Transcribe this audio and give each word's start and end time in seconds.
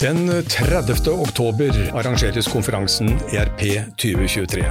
Den 0.00 0.26
30. 0.26 1.08
oktober 1.08 1.70
arrangeres 1.94 2.48
konferansen 2.50 3.12
ERP 3.30 3.60
2023. 3.94 4.64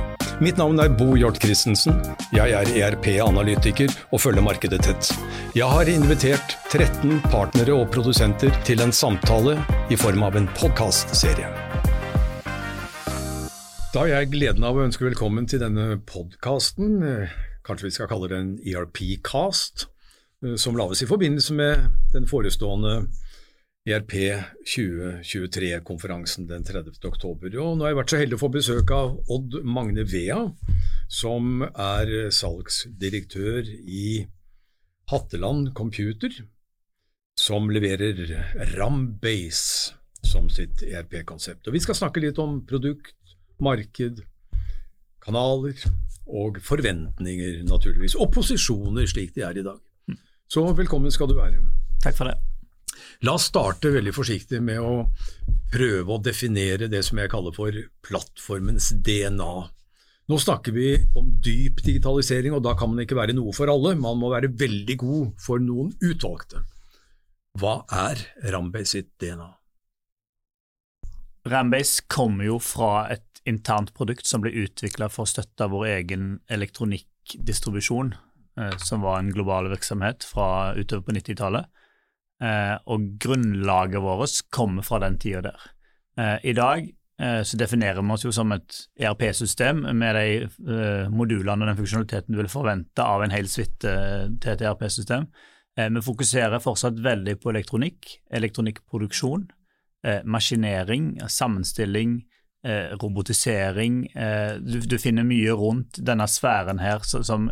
Mitt 0.43 0.57
navn 0.59 0.81
er 0.83 0.89
Bo 0.92 1.13
Hjort 1.15 1.39
Christensen. 1.39 1.96
Jeg 2.35 2.51
er 2.51 2.68
ERP-analytiker 2.68 3.88
og 4.12 4.20
følger 4.20 4.44
markedet 4.44 4.81
tett. 4.83 5.13
Jeg 5.55 5.70
har 5.71 5.88
invitert 5.88 6.57
13 6.67 7.21
partnere 7.31 7.71
og 7.71 7.88
produsenter 7.96 8.51
til 8.67 8.83
en 8.83 8.91
samtale 8.91 9.55
i 9.88 9.96
form 9.96 10.28
av 10.28 10.36
en 10.36 10.51
podkastserie. 10.59 11.48
Da 13.96 14.04
har 14.04 14.12
jeg 14.18 14.34
gleden 14.36 14.68
av 14.68 14.76
å 14.76 14.84
ønske 14.90 15.08
velkommen 15.08 15.48
til 15.48 15.64
denne 15.64 16.02
podkasten. 16.04 17.00
Kanskje 17.64 17.88
vi 17.88 17.96
skal 17.96 18.12
kalle 18.12 18.28
den 18.28 18.58
ERP-cast, 18.60 19.88
som 20.60 20.76
lages 20.76 21.08
i 21.08 21.08
forbindelse 21.08 21.55
med 21.55 21.94
den 22.12 22.28
forestående 22.28 23.05
ERP 23.84 24.13
2023-konferansen 24.63 26.47
den 26.47 26.63
30. 26.63 26.95
oktober. 27.03 27.52
Og 27.59 27.76
nå 27.76 27.84
har 27.84 27.91
jeg 27.91 27.98
vært 27.98 28.13
så 28.13 28.20
heldig 28.21 28.38
å 28.38 28.44
få 28.45 28.49
besøk 28.53 28.94
av 28.95 29.17
Odd 29.34 29.58
Magne 29.67 30.05
Vea, 30.08 30.39
som 31.12 31.66
er 31.67 32.31
salgsdirektør 32.31 33.67
i 33.67 34.23
Hatteland 35.11 35.73
Computer, 35.75 36.31
som 37.35 37.67
leverer 37.73 38.23
Rambase 38.77 39.97
som 40.23 40.47
sitt 40.47 40.86
ERP-konsept. 40.88 41.67
Og 41.67 41.75
Vi 41.75 41.84
skal 41.84 42.00
snakke 42.00 42.23
litt 42.23 42.39
om 42.39 42.61
produkt, 42.63 43.17
marked, 43.59 44.23
kanaler 45.23 45.75
og 46.23 46.61
forventninger, 46.63 47.59
naturligvis. 47.67 48.16
Og 48.16 48.31
posisjoner, 48.31 49.11
slik 49.11 49.36
de 49.36 49.44
er 49.44 49.59
i 49.59 49.67
dag. 49.67 49.84
Så 50.47 50.63
velkommen 50.72 51.11
skal 51.11 51.27
du 51.27 51.36
være. 51.36 51.59
Takk 52.00 52.16
for 52.16 52.31
det. 52.31 52.52
La 53.23 53.38
oss 53.38 53.48
starte 53.52 53.91
veldig 53.93 54.13
forsiktig 54.16 54.62
med 54.63 54.81
å 54.84 55.07
prøve 55.73 56.16
å 56.16 56.21
definere 56.21 56.89
det 56.91 57.02
som 57.07 57.20
jeg 57.21 57.31
kaller 57.31 57.55
for 57.55 57.77
plattformens 58.05 58.91
DNA. 59.05 59.53
Nå 60.31 60.38
snakker 60.39 60.72
vi 60.72 60.88
om 61.19 61.33
dyp 61.44 61.81
digitalisering, 61.83 62.53
og 62.55 62.63
da 62.63 62.75
kan 62.80 62.94
man 62.94 63.03
ikke 63.03 63.17
være 63.17 63.36
noe 63.36 63.52
for 63.55 63.72
alle. 63.72 63.95
Man 64.00 64.22
må 64.22 64.31
være 64.31 64.53
veldig 64.59 64.95
god 65.02 65.33
for 65.44 65.63
noen 65.63 65.91
utvalgte. 66.00 66.63
Hva 67.59 67.81
er 67.91 68.22
Rambase 68.53 68.97
sitt 68.97 69.11
DNA? 69.22 69.50
Rambase 71.52 72.06
kommer 72.08 72.47
jo 72.47 72.58
fra 72.63 73.09
et 73.13 73.44
internt 73.50 73.91
produkt 73.97 74.25
som 74.30 74.41
ble 74.44 74.53
utvikla 74.63 75.09
for 75.11 75.25
å 75.25 75.30
støtte 75.30 75.67
vår 75.69 75.89
egen 75.97 76.38
elektronikkdistribusjon, 76.56 78.13
eh, 78.58 78.78
som 78.80 79.03
var 79.03 79.19
en 79.19 79.33
global 79.35 79.67
virksomhet 79.73 80.23
fra 80.23 80.72
utover 80.80 81.03
på 81.09 81.17
90-tallet. 81.19 81.67
Eh, 82.42 82.76
og 82.89 83.06
grunnlaget 83.22 84.02
vårt 84.02 84.42
kommer 84.52 84.86
fra 84.86 85.00
den 85.03 85.20
tida 85.22 85.44
der. 85.45 85.70
Eh, 86.17 86.50
I 86.52 86.53
dag 86.58 86.84
eh, 87.22 87.42
så 87.45 87.58
definerer 87.59 88.02
vi 88.02 88.16
oss 88.16 88.25
jo 88.25 88.34
som 88.36 88.52
et 88.56 88.80
ERP-system 89.00 89.86
med 89.95 90.17
de 90.17 91.08
modulene 91.14 91.62
og 91.64 91.72
den 91.72 91.80
funksjonaliteten 91.80 92.34
du 92.34 92.42
vil 92.42 92.52
forvente 92.52 93.06
av 93.06 93.23
en 93.23 93.34
hel 93.34 93.48
suite 93.48 93.95
til 94.42 94.56
et 94.56 94.66
ERP-system. 94.66 95.30
Vi 95.73 96.02
fokuserer 96.06 96.62
fortsatt 96.62 97.00
veldig 97.02 97.40
på 97.42 97.50
elektronikk, 97.50 98.20
elektronikkproduksjon, 98.30 99.47
maskinering, 100.30 101.16
sammenstilling, 101.25 102.20
robotisering. 103.02 104.03
Du, 104.62 104.75
du, 104.86 104.95
finner 105.02 105.25
mye 105.25 105.56
rundt 105.58 105.97
denne 106.06 106.28
sfæren 106.30 106.78
her 106.78 107.02
som, 107.09 107.50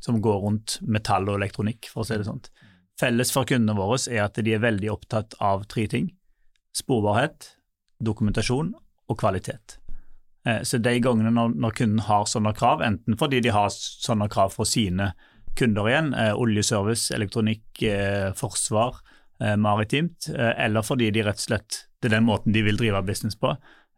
som, 0.00 0.22
går 0.24 0.40
rundt 0.46 0.78
metall 0.80 1.28
og 1.28 1.42
elektronikk, 1.42 1.90
for 1.92 2.06
å 2.06 2.08
si 2.08 2.16
det 2.16 2.24
sånn. 2.30 2.40
Felles 2.98 3.30
for 3.30 3.46
kundene 3.46 3.78
våre 3.78 3.98
er 4.10 4.24
at 4.24 4.38
de 4.42 4.54
er 4.54 4.62
veldig 4.64 4.90
opptatt 4.90 5.36
av 5.44 5.68
tre 5.70 5.86
ting. 5.90 6.10
Sporbarhet, 6.74 7.52
dokumentasjon 8.02 8.72
og 9.08 9.18
kvalitet. 9.18 9.78
Eh, 10.48 10.62
så 10.62 10.80
de 10.82 10.94
gangene 11.02 11.32
når, 11.34 11.74
kunden 11.76 12.04
har 12.06 12.28
sånne 12.30 12.54
krav, 12.56 12.82
enten 12.84 13.18
fordi 13.20 13.42
de 13.44 13.52
har 13.54 13.70
sånne 13.74 14.28
krav 14.32 14.54
fra 14.56 14.66
sine 14.68 15.12
kunder 15.58 15.90
igjen, 15.90 16.12
eh, 16.14 16.32
oljeservice, 16.34 17.12
elektronikk, 17.14 17.66
eh, 17.82 18.32
forsvar, 18.38 19.02
maritimt, 19.38 20.26
eller 20.34 20.82
fordi 20.82 21.12
de 21.14 21.22
rett 21.22 21.38
og 21.38 21.44
slett 21.44 21.76
det 22.02 22.08
er 22.08 22.16
den 22.16 22.24
måten 22.26 22.50
de 22.50 22.58
vil 22.66 22.74
drive 22.74 23.04
business 23.06 23.36
på, 23.38 23.52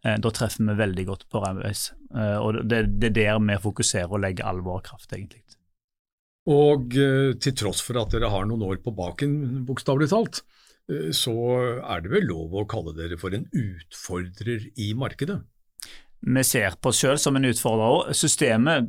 da 0.05 0.33
treffer 0.37 0.66
vi 0.69 0.75
veldig 0.77 1.06
godt 1.09 1.25
på 1.33 1.41
Ramways. 1.41 1.94
Og 2.44 2.59
det 2.69 2.83
er 3.09 3.15
der 3.16 3.41
vi 3.41 3.56
fokuserer 3.56 4.12
og 4.12 4.21
legger 4.21 4.44
all 4.44 4.60
vår 4.60 4.83
kraft, 4.84 5.15
egentlig. 5.16 5.41
Og 6.49 6.97
eh, 6.97 7.34
til 7.43 7.56
tross 7.59 7.83
for 7.84 8.01
at 8.01 8.15
dere 8.15 8.31
har 8.33 8.47
noen 8.49 8.65
år 8.65 8.81
på 8.84 8.95
baken, 8.97 9.65
bokstavelig 9.69 10.09
talt, 10.12 10.41
eh, 10.89 11.11
så 11.17 11.34
er 11.83 12.05
det 12.05 12.12
vel 12.15 12.31
lov 12.31 12.55
å 12.56 12.69
kalle 12.71 12.95
dere 12.97 13.19
for 13.21 13.37
en 13.37 13.45
utfordrer 13.51 14.71
i 14.81 14.93
markedet? 14.97 15.41
Vi 16.21 16.45
ser 16.45 16.77
på 16.81 16.93
oss 16.93 17.03
selv 17.05 17.21
som 17.21 17.37
en 17.37 17.49
utfordrer. 17.49 18.15
Systemet, 18.17 18.89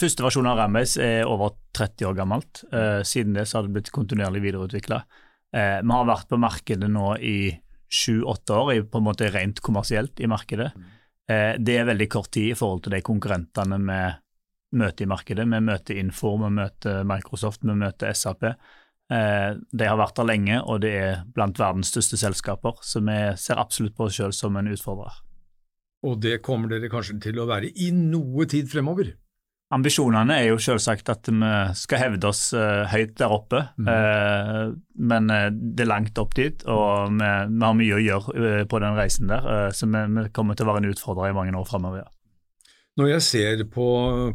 første 0.00 0.24
versjon 0.24 0.48
av 0.48 0.60
Rambase 0.60 1.00
er 1.04 1.28
over 1.28 1.56
30 1.76 2.08
år 2.10 2.20
gammelt. 2.20 2.62
Eh, 2.68 3.00
siden 3.08 3.36
det 3.36 3.48
så 3.48 3.58
har 3.58 3.68
det 3.68 3.78
blitt 3.78 3.92
kontinuerlig 3.94 4.44
videreutvikla. 4.50 5.02
Vi 5.50 5.90
har 5.90 6.04
vært 6.06 6.28
på 6.30 6.38
markedet 6.38 6.86
nå 6.86 7.16
i 7.26 7.50
sju-åtte 7.90 8.54
år, 8.54 8.84
på 8.86 9.00
en 9.00 9.06
måte 9.08 9.32
rent 9.34 9.58
kommersielt 9.66 10.20
i 10.22 10.28
markedet. 10.30 10.68
Det 11.26 11.74
er 11.74 11.88
veldig 11.88 12.06
kort 12.06 12.30
tid 12.36 12.52
i 12.52 12.54
forhold 12.54 12.84
til 12.84 12.94
de 12.94 13.00
konkurrentene 13.02 13.80
med 13.82 14.20
møte 14.76 15.04
i 15.04 15.10
markedet. 15.10 15.46
Vi 15.50 15.62
møter 15.64 15.98
Infor, 16.00 16.38
vi 16.44 16.52
møter 16.60 17.02
Microsoft, 17.08 17.64
vi 17.66 17.76
møter 17.78 18.14
SAP. 18.14 18.46
Eh, 19.10 19.56
de 19.58 19.88
har 19.88 19.98
vært 19.98 20.20
der 20.20 20.28
lenge, 20.28 20.60
og 20.62 20.84
det 20.84 20.92
er 20.94 21.24
blant 21.34 21.58
verdens 21.58 21.90
største 21.90 22.18
selskaper, 22.20 22.78
så 22.86 23.02
vi 23.02 23.16
ser 23.40 23.58
absolutt 23.58 23.96
på 23.98 24.06
oss 24.06 24.20
selv 24.20 24.36
som 24.36 24.58
en 24.60 24.70
utfordrer. 24.70 25.16
Og 26.06 26.20
det 26.22 26.38
kommer 26.46 26.70
dere 26.70 26.88
kanskje 26.92 27.18
til 27.26 27.40
å 27.42 27.48
være 27.50 27.72
i 27.74 27.90
noe 27.92 28.46
tid 28.48 28.70
fremover? 28.70 29.10
Ambisjonene 29.74 30.34
er 30.40 30.48
jo 30.48 30.62
selvsagt 30.62 31.10
at 31.12 31.28
vi 31.30 31.50
skal 31.78 32.00
hevde 32.00 32.26
oss 32.26 32.48
uh, 32.58 32.88
høyt 32.90 33.12
der 33.20 33.30
oppe, 33.30 33.60
mm. 33.78 33.90
men 34.98 35.30
det 35.30 35.84
er 35.84 35.90
langt 35.90 36.18
opp 36.18 36.34
dit, 36.34 36.64
og 36.66 37.14
vi, 37.14 37.28
har 37.28 37.76
mye 37.78 37.98
å 37.98 38.00
gjøre 38.02 38.64
på 38.66 38.80
den 38.82 38.98
reisen 38.98 39.30
der. 39.30 39.70
så 39.70 39.86
vi, 39.86 40.02
vi, 40.16 40.24
kommer 40.34 40.58
til 40.58 40.66
å 40.66 40.72
være 40.72 40.82
en 40.82 40.90
utfordrer 40.90 41.30
i 41.30 41.36
mange 41.36 41.54
år 41.54 41.70
fremover. 41.70 42.08
Når 42.98 43.12
jeg 43.12 43.22
ser 43.22 43.62
på 43.70 43.86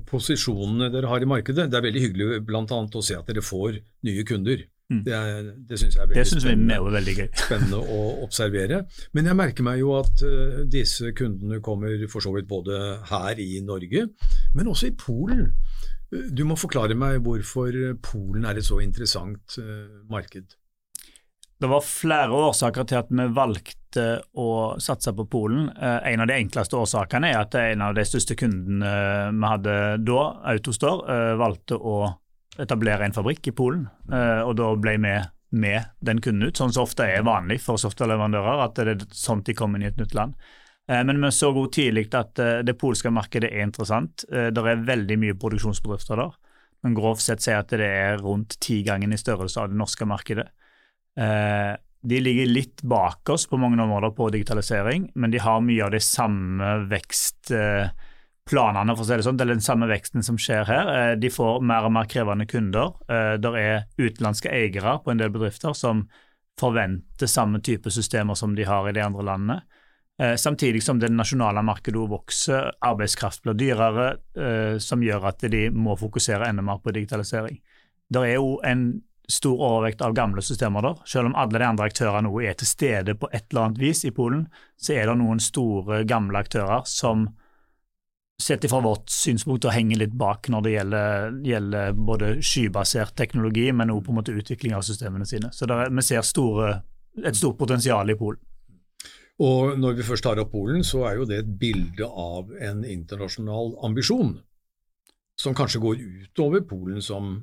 posisjonene 0.07 0.87
dere 0.93 1.09
har 1.11 1.23
i 1.23 1.27
markedet, 1.27 1.67
det 1.71 1.77
er 1.77 1.83
veldig 1.85 2.05
hyggelig 2.05 2.39
annet 2.55 2.95
å 2.95 3.03
se 3.03 3.17
at 3.17 3.27
dere 3.27 3.43
får 3.43 3.81
nye 4.07 4.23
kunder. 4.27 4.63
Mm. 4.85 5.01
Det, 5.01 5.13
er, 5.17 5.45
det 5.65 5.79
syns 5.81 5.95
jeg 5.97 6.03
er 6.03 6.09
veldig 6.11 6.41
spennende, 6.41 6.75
er 6.75 6.95
veldig 6.95 7.15
spennende, 7.45 7.79
å 7.81 8.01
observere. 8.25 8.83
Men 9.17 9.29
jeg 9.31 9.39
merker 9.39 9.65
meg 9.65 9.79
jo 9.81 9.95
at 9.97 10.23
uh, 10.23 10.59
disse 10.69 11.11
kundene 11.17 11.59
kommer 11.65 12.05
for 12.11 12.25
så 12.25 12.33
vidt 12.35 12.49
både 12.49 12.81
her 13.09 13.41
i 13.41 13.63
Norge, 13.65 14.07
men 14.53 14.69
også 14.71 14.91
i 14.91 14.97
Polen. 14.99 15.49
Du 16.31 16.45
må 16.47 16.57
forklare 16.59 16.95
meg 16.97 17.17
hvorfor 17.25 17.73
Polen 18.05 18.45
er 18.45 18.61
et 18.61 18.67
så 18.67 18.77
interessant 18.83 19.57
uh, 19.59 20.05
marked. 20.11 20.53
Det 21.65 21.69
var 21.69 21.81
flere 21.81 22.29
årsaker 22.29 22.85
til 22.85 22.99
at 22.99 23.07
vi 23.09 23.23
valgte 23.33 24.01
å 24.37 24.49
satse 24.77 25.09
på 25.17 25.23
Polen. 25.33 25.71
Eh, 25.73 26.11
en 26.11 26.21
av 26.21 26.27
de 26.29 26.35
enkleste 26.37 26.77
årsakene 26.77 27.31
er 27.31 27.39
at 27.39 27.55
en 27.57 27.81
av 27.81 27.95
de 27.97 28.03
største 28.05 28.35
kundene 28.37 28.91
vi 29.33 29.49
hadde 29.49 29.77
da, 30.05 30.25
Autostore, 30.51 31.07
eh, 31.09 31.31
valgte 31.41 31.79
å 31.81 31.95
etablere 32.61 33.07
en 33.07 33.15
fabrikk 33.15 33.49
i 33.49 33.53
Polen. 33.57 33.87
Eh, 34.13 34.43
og 34.45 34.59
da 34.59 34.67
ble 34.77 34.93
vi 34.99 35.15
med 35.57 35.87
den 36.05 36.21
kunden 36.21 36.45
ut, 36.45 36.53
sånn 36.59 36.75
som 36.75 36.83
ofte 36.83 37.07
er 37.15 37.25
vanlig 37.25 37.57
for 37.63 37.81
softwareleverandører, 37.81 38.61
at 38.61 38.75
det 38.77 38.93
er 38.93 39.07
sånt 39.09 39.49
de 39.49 39.55
kommer 39.57 39.81
inn 39.81 39.87
i 39.87 39.89
et 39.89 39.97
nytt 39.97 40.13
land. 40.13 40.35
Men 40.85 41.17
vi 41.17 41.31
så 41.33 41.49
godt 41.49 41.79
tidlig 41.79 42.11
at 42.13 42.37
det 42.37 42.75
polske 42.77 43.09
markedet 43.09 43.49
er 43.49 43.65
interessant. 43.65 44.21
Det 44.29 44.53
er 44.53 44.85
veldig 44.85 45.17
mye 45.17 45.33
produksjonsbedrifter 45.33 46.21
der. 46.21 46.37
Men 46.83 46.93
grovt 46.93 47.25
sett 47.25 47.41
sier 47.41 47.63
at 47.63 47.73
det 47.73 47.89
er 47.89 48.21
rundt 48.21 48.59
ti 48.61 48.83
ganger 48.85 49.09
i 49.09 49.17
størrelse 49.17 49.63
av 49.63 49.73
det 49.73 49.79
norske 49.81 50.05
markedet. 50.05 50.45
Eh, 51.15 51.77
de 52.01 52.19
ligger 52.19 52.45
litt 52.45 52.81
bak 52.81 53.29
oss 53.29 53.47
på 53.47 53.57
mange 53.57 53.83
områder 53.83 54.09
på 54.09 54.29
digitalisering, 54.29 55.11
men 55.15 55.31
de 55.31 55.39
har 55.41 55.63
mye 55.63 55.85
av 55.85 55.93
de 55.95 56.01
samme 56.03 56.73
vekstplanene, 56.91 58.95
for 58.95 59.01
å 59.01 59.07
si 59.07 59.15
det 59.15 59.25
sånn, 59.25 59.39
eller 59.41 59.57
den 59.57 59.65
samme 59.65 59.89
veksten 59.89 60.25
som 60.25 60.37
skjer 60.37 60.67
her. 60.69 60.91
Eh, 60.95 61.13
de 61.19 61.31
får 61.33 61.63
mer 61.65 61.87
og 61.87 61.95
mer 61.95 62.11
krevende 62.11 62.45
kunder. 62.49 62.93
Eh, 63.09 63.35
det 63.41 63.53
er 63.61 63.87
utenlandske 63.97 64.53
eiere 64.53 64.99
på 65.01 65.13
en 65.13 65.23
del 65.23 65.33
bedrifter 65.33 65.73
som 65.77 66.05
forventer 66.59 67.27
samme 67.27 67.59
type 67.63 67.91
systemer 67.91 68.37
som 68.39 68.53
de 68.55 68.67
har 68.67 68.87
i 68.87 68.95
de 68.95 69.03
andre 69.03 69.25
landene. 69.31 69.63
Samtidig 70.15 70.79
som 70.79 70.95
det 70.95 71.09
nasjonale 71.11 71.59
markedet 71.67 71.99
vokser, 72.07 72.69
arbeidskraft 72.87 73.41
blir 73.43 73.57
dyrere, 73.59 74.05
som 74.79 75.03
gjør 75.03 75.25
at 75.27 75.43
de 75.51 75.65
må 75.75 75.97
fokusere 75.99 76.47
enda 76.47 76.63
mer 76.63 76.79
på 76.79 76.93
digitalisering. 76.95 77.57
Det 78.07 78.21
er 78.23 78.37
jo 78.37 78.53
en 78.63 78.85
stor 79.31 79.61
overvekt 79.61 80.01
av 80.05 80.13
gamle 80.17 80.41
systemer 80.45 80.85
der. 80.85 80.99
Selv 81.09 81.29
om 81.29 81.35
alle 81.39 81.59
de 81.59 81.67
andre 81.67 81.87
aktørene 81.89 82.27
nå 82.27 82.41
er 82.43 82.57
til 82.59 82.69
stede 82.69 83.15
på 83.19 83.29
et 83.31 83.47
eller 83.49 83.67
annet 83.69 83.81
vis 83.81 84.05
i 84.05 84.13
Polen, 84.15 84.45
så 84.77 84.95
er 84.95 85.09
det 85.09 85.17
noen 85.19 85.41
store, 85.43 86.03
gamle 86.07 86.41
aktører 86.41 86.85
som 86.89 87.27
sett 88.41 88.65
fra 88.69 88.81
vårt 88.83 89.09
synspunkt 89.09 89.65
og 89.65 89.71
henger 89.71 90.01
litt 90.01 90.15
bak 90.19 90.49
når 90.51 90.65
det 90.65 90.73
gjelder, 90.73 91.37
gjelder 91.45 91.93
både 91.95 92.31
skybasert 92.43 93.15
teknologi, 93.15 93.69
men 93.71 93.93
også 93.93 94.07
på 94.07 94.11
en 94.11 94.19
måte 94.19 94.35
utvikling 94.35 94.75
av 94.75 94.83
systemene 94.87 95.27
sine. 95.29 95.51
Så 95.55 95.69
er, 95.69 95.87
vi 95.89 96.03
ser 96.03 96.25
store, 96.27 96.73
et 97.23 97.37
stort 97.37 97.57
potensial 97.61 98.11
i 98.11 98.17
Polen. 98.19 98.41
Og 99.43 99.75
når 99.79 99.97
vi 99.97 100.07
først 100.07 100.23
tar 100.23 100.39
opp 100.39 100.53
Polen, 100.53 100.83
så 100.87 101.03
er 101.09 101.17
jo 101.19 101.27
det 101.27 101.41
et 101.41 101.55
bilde 101.59 102.07
av 102.07 102.51
en 102.63 102.83
internasjonal 102.87 103.73
ambisjon, 103.83 104.37
som 105.39 105.55
kanskje 105.55 105.81
går 105.83 106.03
utover 106.03 106.63
Polen 106.67 107.01
som 107.03 107.33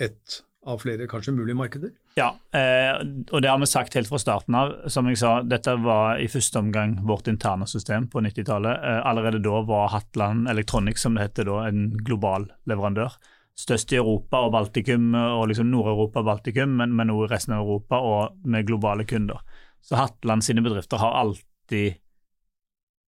et 0.00 0.42
av 0.66 0.78
flere 0.78 1.06
kanskje 1.10 1.34
mulige 1.34 1.56
markeder? 1.58 1.90
Ja, 2.14 2.28
eh, 2.54 3.00
og 3.32 3.42
det 3.42 3.50
har 3.50 3.58
vi 3.58 3.66
sagt 3.66 3.96
helt 3.98 4.08
fra 4.08 4.20
starten 4.22 4.54
av. 4.54 4.74
Som 4.92 5.08
jeg 5.10 5.18
sa, 5.18 5.34
dette 5.42 5.74
var 5.82 6.20
i 6.22 6.28
første 6.30 6.60
omgang 6.62 6.96
vårt 7.08 7.30
interne 7.30 7.66
system 7.66 8.06
på 8.12 8.22
90-tallet. 8.22 8.72
Eh, 8.78 9.00
allerede 9.08 9.42
da 9.42 9.62
var 9.66 9.90
Hatland 9.94 10.50
Electronics, 10.50 11.02
som 11.02 11.18
det 11.18 11.26
heter 11.26 11.50
da, 11.50 11.64
en 11.68 11.90
global 12.06 12.46
leverandør. 12.70 13.18
Størst 13.58 13.92
i 13.92 13.98
Europa 14.00 14.44
og 14.46 14.54
Baltikum, 14.54 15.12
og 15.14 15.48
liksom 15.50 15.68
Nord-Europa 15.72 16.22
og 16.22 16.30
Baltikum, 16.30 16.78
men, 16.78 16.94
men 16.96 17.12
også 17.12 17.26
i 17.26 17.34
resten 17.34 17.56
av 17.56 17.66
Europa, 17.66 17.98
og 17.98 18.48
med 18.48 18.66
globale 18.70 19.04
kunder. 19.08 19.42
Så 19.82 19.98
Hatland 19.98 20.46
sine 20.46 20.62
bedrifter 20.64 21.02
har 21.02 21.18
alltid 21.20 21.98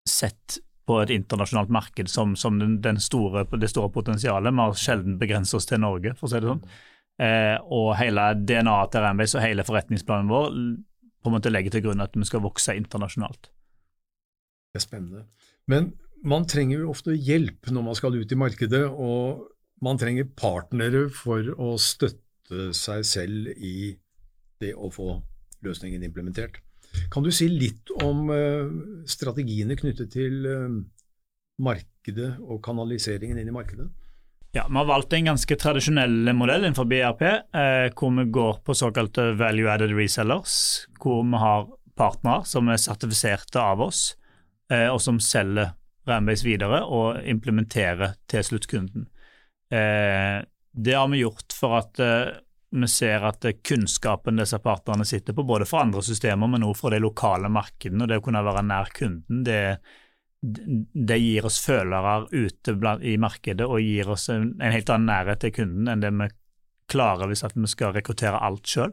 sett 0.10 0.60
på 0.86 1.00
et 1.02 1.10
internasjonalt 1.10 1.72
marked 1.74 2.10
som, 2.10 2.36
som 2.38 2.60
den, 2.60 2.78
den 2.82 3.00
store, 3.02 3.46
det 3.58 3.72
store 3.72 3.90
potensialet. 3.94 4.54
Vi 4.54 4.62
har 4.62 4.76
sjelden 4.78 5.18
begrenset 5.22 5.58
oss 5.60 5.70
til 5.70 5.82
Norge, 5.82 6.14
for 6.18 6.28
å 6.28 6.34
si 6.34 6.42
det 6.42 6.52
sånn. 6.52 6.68
Eh, 7.16 7.56
og 7.72 7.94
hele 7.96 8.34
DNA-et 8.36 8.92
til 8.92 9.06
Rambase 9.06 9.38
og 9.40 9.46
hele 9.46 9.64
forretningsplanen 9.64 10.28
vår 10.28 10.50
på 11.24 11.32
en 11.32 11.36
måte 11.38 11.52
legger 11.52 11.74
til 11.74 11.86
grunn 11.88 12.04
at 12.04 12.16
vi 12.16 12.28
skal 12.28 12.44
vokse 12.44 12.76
internasjonalt. 12.76 13.50
Det 14.76 14.82
er 14.82 14.84
spennende. 14.84 15.24
Men 15.72 15.94
man 16.28 16.46
trenger 16.50 16.84
jo 16.84 16.92
ofte 16.92 17.16
hjelp 17.16 17.72
når 17.72 17.86
man 17.88 17.98
skal 17.98 18.18
ut 18.20 18.32
i 18.32 18.38
markedet, 18.40 18.84
og 18.90 19.48
man 19.86 20.00
trenger 20.02 20.28
partnere 20.38 21.08
for 21.14 21.48
å 21.56 21.76
støtte 21.82 22.70
seg 22.78 23.08
selv 23.08 23.50
i 23.56 23.96
det 24.62 24.74
å 24.76 24.92
få 24.94 25.16
løsningen 25.66 26.04
implementert. 26.06 26.60
Kan 27.12 27.26
du 27.26 27.32
si 27.34 27.48
litt 27.52 27.92
om 28.04 28.30
uh, 28.32 28.70
strategiene 29.10 29.76
knyttet 29.80 30.14
til 30.14 30.46
uh, 30.48 30.78
markedet 31.64 32.36
og 32.44 32.62
kanaliseringen 32.64 33.40
inn 33.42 33.52
i 33.52 33.56
markedet? 33.56 33.90
Ja, 34.56 34.66
Vi 34.70 34.76
har 34.76 34.86
valgt 34.86 35.14
en 35.14 35.26
ganske 35.26 35.56
tradisjonell 35.56 36.30
modell 36.34 36.64
innenfor 36.64 36.86
BRP, 36.88 37.22
eh, 37.28 37.90
hvor 37.92 38.12
vi 38.16 38.24
går 38.32 38.62
på 38.64 38.74
såkalte 38.74 39.34
value 39.36 39.68
added 39.68 39.92
resellers, 39.92 40.86
hvor 40.96 41.26
vi 41.28 41.42
har 41.42 41.66
partnere 42.00 42.46
som 42.48 42.70
er 42.72 42.80
sertifiserte 42.80 43.60
av 43.60 43.84
oss, 43.84 44.16
eh, 44.72 44.88
og 44.88 45.02
som 45.04 45.20
selger 45.20 45.74
Rambase 46.08 46.48
videre 46.48 46.86
og 46.88 47.20
implementerer 47.28 48.16
til 48.32 48.48
sluttkunden. 48.48 49.10
Eh, 49.76 50.40
det 50.72 50.96
har 50.96 51.12
vi 51.12 51.26
gjort 51.26 51.52
for 51.60 51.76
at 51.82 52.00
eh, 52.00 52.40
vi 52.72 52.88
ser 52.88 53.28
at 53.28 53.44
kunnskapen 53.60 54.40
disse 54.40 54.62
partnerne 54.64 55.04
sitter 55.04 55.36
på, 55.36 55.44
både 55.44 55.68
for 55.68 55.84
andre 55.84 56.00
systemer, 56.00 56.48
men 56.48 56.64
også 56.64 56.86
for 56.86 56.96
de 56.96 57.04
lokale 57.04 57.52
markedene, 57.52 58.08
og 58.08 58.08
det 58.08 58.24
å 58.24 58.24
kunne 58.24 58.48
være 58.48 58.64
nær 58.72 58.96
kunden, 58.96 59.44
det, 59.44 59.82
det 60.46 61.18
gir 61.22 61.46
oss 61.48 61.60
følere 61.64 62.16
ute 62.32 62.76
i 63.02 63.16
markedet 63.22 63.68
og 63.68 63.82
gir 63.82 64.10
oss 64.14 64.30
en, 64.34 64.52
en, 64.60 64.74
helt 64.74 64.90
annen 64.94 65.12
nærhet 65.12 65.44
til 65.44 65.54
kunden 65.56 65.92
enn 65.92 66.04
det 66.04 66.12
vi 66.16 66.30
klarer 66.92 67.32
hvis 67.32 67.46
vi 67.54 67.70
skal 67.72 67.96
rekruttere 67.96 68.42
alt 68.46 68.68
sjøl. 68.70 68.92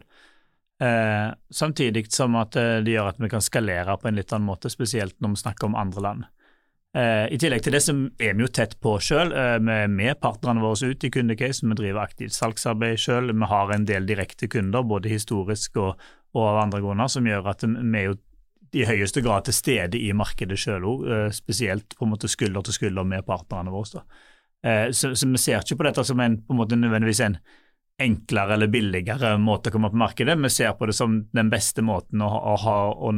Eh, 0.82 1.28
samtidig 1.52 2.06
som 2.12 2.38
at 2.40 2.56
det 2.56 2.94
gjør 2.94 3.12
at 3.12 3.20
vi 3.20 3.30
kan 3.30 3.44
skalere 3.44 3.98
på 4.00 4.08
en 4.08 4.18
litt 4.18 4.32
annen 4.32 4.48
måte, 4.48 4.72
spesielt 4.72 5.18
når 5.20 5.34
vi 5.34 5.42
snakker 5.44 5.68
om 5.68 5.78
andre 5.78 6.06
land. 6.06 6.30
Eh, 6.92 7.26
I 7.32 7.38
tillegg 7.40 7.62
til 7.64 7.72
det 7.72 7.80
så 7.80 7.94
er 8.20 8.34
vi 8.36 8.44
jo 8.44 8.50
tett 8.52 8.74
på 8.84 8.98
sjøl. 9.00 9.32
Eh, 9.32 9.58
vi 9.64 9.76
er 9.84 9.92
med 9.92 10.18
partnerne 10.20 10.60
våre 10.60 10.90
ut 10.92 11.06
i 11.06 11.10
kundecase, 11.12 11.64
vi 11.64 11.76
driver 11.78 12.04
aktivt 12.04 12.36
salgsarbeid 12.36 13.00
sjøl. 13.00 13.32
Vi 13.32 13.48
har 13.48 13.72
en 13.72 13.86
del 13.88 14.08
direkte 14.08 14.48
kunder, 14.52 14.84
både 14.84 15.12
historisk 15.12 15.78
og, 15.80 16.02
og, 16.34 16.42
av 16.50 16.60
andre 16.66 16.82
grunner, 16.84 17.08
som 17.08 17.26
gjør 17.28 17.48
at 17.54 17.64
vi 17.64 18.02
er 18.02 18.10
jo 18.10 18.18
i 18.72 18.86
høyeste 18.88 19.22
grad 19.24 19.46
til 19.46 19.56
stede 19.56 20.00
i 20.00 20.12
markedet 20.16 20.58
sjøl 20.60 20.86
òg, 20.88 21.08
eh, 21.08 21.26
spesielt 21.34 21.96
på 21.98 22.06
en 22.06 22.14
måte 22.14 22.30
skulder 22.30 22.64
til 22.66 22.78
skulder 22.78 23.08
med 23.08 23.26
partnerne 23.28 23.74
våre. 23.74 24.04
Så, 24.62 25.08
så, 25.18 25.26
vi 25.26 25.40
ser 25.42 25.58
ikke 25.58 25.80
på 25.80 25.84
dette 25.88 26.04
som 26.06 26.20
en, 26.22 26.36
på 26.46 26.54
en 26.54 26.58
måte 26.60 26.76
nødvendigvis 26.78 27.20
en 27.24 27.34
enklere 28.02 28.54
eller 28.54 28.70
billigere 28.70 29.36
måte 29.42 29.70
å 29.70 29.74
komme 29.74 29.90
på 29.90 29.98
markedet, 29.98 30.36
vi 30.38 30.50
ser 30.52 30.74
på 30.78 30.88
det 30.88 30.96
som 30.96 31.18
den 31.34 31.50
beste 31.52 31.84
måten 31.84 32.22
å, 32.24 32.28
å, 32.30 32.56
ha, 32.64 32.76
å 32.94 33.12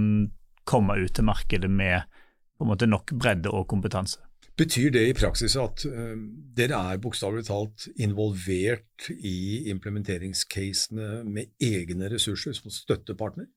komme 0.68 0.98
ut 1.00 1.14
til 1.16 1.28
markedet 1.28 1.70
med 1.70 2.06
på 2.54 2.64
en 2.64 2.70
måte 2.70 2.88
nok 2.88 3.14
bredde 3.18 3.52
og 3.52 3.66
kompetanse. 3.70 4.22
Betyr 4.54 4.92
det 4.94 5.02
i 5.08 5.14
praksis 5.16 5.56
at 5.58 5.82
uh, 5.90 6.14
dere 6.54 6.78
er 6.92 7.00
bokstavelig 7.02 7.48
talt 7.48 7.88
involvert 7.98 9.08
i 9.10 9.66
implementeringscasene 9.72 11.24
med 11.26 11.50
egne 11.58 12.10
ressurser 12.12 12.54
som 12.54 12.70
støttepartner? 12.70 13.48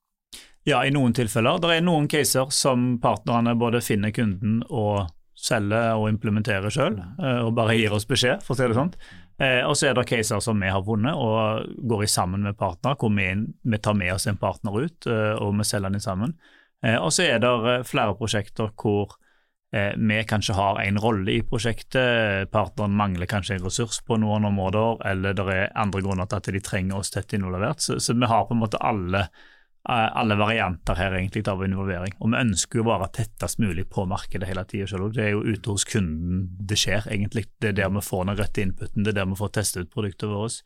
Ja, 0.67 0.81
i 0.83 0.91
noen 0.91 1.15
tilfeller. 1.15 1.61
Det 1.63 1.77
er 1.77 1.85
noen 1.85 2.09
caser 2.11 2.51
som 2.51 2.97
partnerne 2.99 3.53
både 3.55 3.79
finner 3.85 4.11
kunden 4.11 4.59
og 4.67 5.07
selger 5.37 5.95
og 5.95 6.09
implementerer 6.09 6.73
sjøl, 6.73 6.97
uh, 7.21 7.45
og 7.45 7.53
bare 7.55 7.77
gir 7.77 7.93
oss 7.93 8.07
beskjed, 8.09 8.41
for 8.43 8.55
å 8.55 8.57
si 8.57 8.67
det 8.67 8.75
sånn. 8.75 8.91
Uh, 9.39 9.63
og 9.69 9.77
så 9.77 9.91
er 9.91 9.95
det 9.95 10.07
caser 10.09 10.41
som 10.43 10.59
vi 10.59 10.71
har 10.73 10.83
vunnet 10.83 11.15
og 11.15 11.69
går 11.87 12.03
i 12.03 12.11
sammen 12.11 12.43
med 12.43 12.57
partner, 12.59 12.97
hvor 12.99 13.13
vi, 13.15 13.29
vi 13.63 13.79
tar 13.79 13.95
med 13.95 14.15
oss 14.15 14.27
en 14.27 14.41
partner 14.41 14.75
ut 14.81 15.07
og 15.07 15.53
vi 15.55 15.67
selger 15.69 15.93
den 15.93 16.03
sammen. 16.03 16.35
Eh, 16.85 16.97
og 16.97 17.13
så 17.13 17.25
er 17.25 17.41
det 17.41 17.53
eh, 17.71 17.83
flere 17.87 18.15
prosjekter 18.17 18.69
hvor 18.77 19.15
eh, 19.73 19.93
vi 19.97 20.21
kanskje 20.29 20.55
har 20.57 20.81
en 20.83 20.99
rolle 21.01 21.33
i 21.33 21.43
prosjektet, 21.45 22.51
partneren 22.53 22.97
mangler 22.97 23.29
kanskje 23.29 23.57
en 23.57 23.65
ressurs 23.65 24.01
på 24.05 24.19
noen 24.21 24.45
områder, 24.51 25.01
eller 25.11 25.37
det 25.37 25.47
er 25.53 25.75
andre 25.75 26.03
grunner 26.05 26.29
til 26.29 26.41
at 26.41 26.51
de 26.53 26.63
trenger 26.63 26.99
oss 26.99 27.13
tett 27.13 27.33
involvert. 27.37 27.81
Så, 27.83 27.99
så 28.03 28.17
vi 28.17 28.29
har 28.29 28.45
på 28.47 28.57
en 28.57 28.63
måte 28.65 28.81
alle, 28.81 29.27
alle 29.87 30.35
varianter 30.35 30.97
her 30.99 31.13
egentlig 31.15 31.45
av 31.47 31.63
involvering. 31.63 32.11
Og 32.19 32.33
vi 32.33 32.41
ønsker 32.41 32.79
jo 32.79 32.83
å 32.83 32.89
være 32.89 33.07
tettest 33.21 33.61
mulig 33.63 33.85
på 33.89 34.03
markedet 34.09 34.49
hele 34.49 34.65
tida. 34.67 34.99
Det 35.15 35.23
er 35.23 35.31
jo 35.31 35.45
ute 35.47 35.71
hos 35.71 35.87
kunden 35.87 36.43
det 36.59 36.75
skjer, 36.81 37.07
egentlig. 37.07 37.45
Det 37.61 37.71
er 37.71 37.79
der 37.79 37.93
vi 37.95 38.03
får 38.03 38.27
den 38.27 38.39
rette 38.41 38.65
inputen, 38.65 39.05
det 39.05 39.13
er 39.13 39.21
der 39.21 39.31
vi 39.31 39.39
får 39.39 39.55
teste 39.55 39.85
ut 39.85 39.93
produktet 39.93 40.27
vårt. 40.27 40.59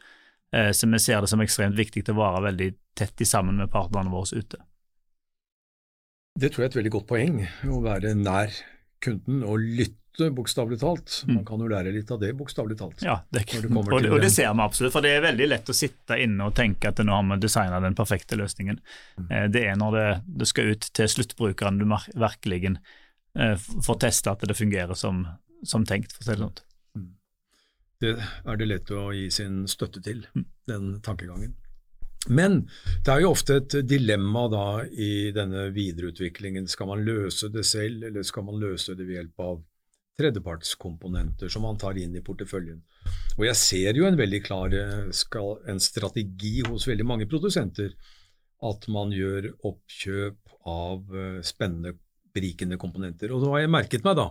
Så 0.52 0.90
vi 0.90 1.00
ser 1.00 1.22
det 1.22 1.30
som 1.32 1.42
ekstremt 1.46 1.78
viktig 1.78 2.04
å 2.12 2.18
være 2.18 2.42
veldig 2.50 2.70
tett 2.98 3.22
i 3.24 3.30
sammen 3.30 3.62
med 3.62 3.72
partnerne 3.72 4.12
våre 4.12 4.42
ute. 4.42 4.58
Det 6.42 6.50
tror 6.52 6.64
jeg 6.64 6.70
er 6.70 6.74
et 6.74 6.80
veldig 6.82 6.96
godt 6.98 7.10
poeng, 7.12 7.40
å 7.70 7.80
være 7.84 8.16
nær 8.18 8.58
kunden 9.04 9.46
og 9.46 9.62
lytte, 9.62 10.01
bokstavelig 10.20 10.80
talt. 10.80 11.24
Mm. 11.28 11.36
Man 11.36 11.46
kan 11.46 11.60
jo 11.60 11.68
lære 11.72 11.92
litt 11.92 12.12
av 12.12 12.20
det, 12.20 12.34
bokstavelig 12.38 12.78
talt. 12.78 13.04
Ja, 13.06 13.22
det, 13.30 13.46
det 13.52 13.70
og, 13.72 13.92
og, 13.94 14.18
det 14.22 14.32
ser 14.34 14.52
vi 14.54 14.64
absolutt. 14.64 14.94
For 14.94 15.06
det 15.06 15.14
er 15.16 15.24
veldig 15.24 15.48
lett 15.48 15.72
å 15.72 15.76
sitte 15.76 16.18
inne 16.20 16.50
og 16.50 16.56
tenke 16.58 16.92
at 16.92 17.00
nå 17.04 17.16
har 17.16 17.24
vi 17.30 17.40
designa 17.44 17.80
den 17.84 17.96
perfekte 17.98 18.40
løsningen. 18.40 18.82
Mm. 19.18 19.30
Eh, 19.30 19.46
det 19.54 19.64
er 19.70 19.80
når 19.80 19.98
det, 19.98 20.10
det, 20.42 20.50
skal 20.52 20.74
ut 20.76 20.90
til 21.00 21.14
sluttbrukeren 21.16 21.80
du 21.80 21.88
virkelig 21.88 22.74
eh, 22.74 23.56
får 23.58 24.02
teste 24.04 24.36
at 24.36 24.44
det 24.48 24.58
fungerer 24.58 25.00
som, 25.00 25.24
som 25.64 25.88
tenkt, 25.88 26.14
for 26.14 26.26
å 26.26 26.28
si 26.28 26.36
det 26.36 26.44
sånn. 26.44 26.62
Mm. 27.00 27.10
Det 28.04 28.14
er 28.20 28.62
det 28.62 28.70
lett 28.70 28.94
å 28.98 29.08
gi 29.16 29.30
sin 29.32 29.64
støtte 29.72 30.04
til, 30.04 30.26
den 30.68 30.94
tankegangen. 31.06 31.56
Men 32.30 32.68
det 33.02 33.16
er 33.16 33.24
jo 33.24 33.32
ofte 33.34 33.56
et 33.58 33.76
dilemma 33.90 34.44
da 34.52 34.66
i 34.86 35.32
denne 35.34 35.72
videreutviklingen. 35.74 36.68
Skal 36.70 36.92
man 36.92 37.02
løse 37.02 37.50
det 37.50 37.64
selv, 37.66 38.04
eller 38.12 38.28
skal 38.28 38.46
man 38.46 38.60
løse 38.62 38.94
det 38.94 39.08
ved 39.08 39.18
hjelp 39.18 39.46
av 39.48 39.62
tredjepartskomponenter 40.20 41.52
som 41.52 41.66
man 41.66 41.80
tar 41.82 41.98
inn 42.00 42.16
i 42.18 42.24
porteføljen? 42.26 42.82
Og 43.38 43.46
jeg 43.48 43.60
ser 43.60 43.98
jo 43.98 44.08
en 44.08 44.20
veldig 44.20 44.42
klar 44.46 44.76
en 44.76 45.82
strategi 45.82 46.60
hos 46.68 46.88
veldig 46.90 47.08
mange 47.08 47.30
produsenter 47.32 47.96
at 48.62 48.88
man 48.94 49.14
gjør 49.16 49.50
oppkjøp 49.68 50.52
av 50.70 51.18
eh, 51.18 51.42
spennende, 51.46 51.96
berikende 52.32 52.78
komponenter. 52.82 53.34
Og 53.34 53.44
da 53.44 53.56
har 53.56 53.64
jeg 53.64 53.74
merket 53.74 54.06
meg 54.06 54.20
da 54.20 54.30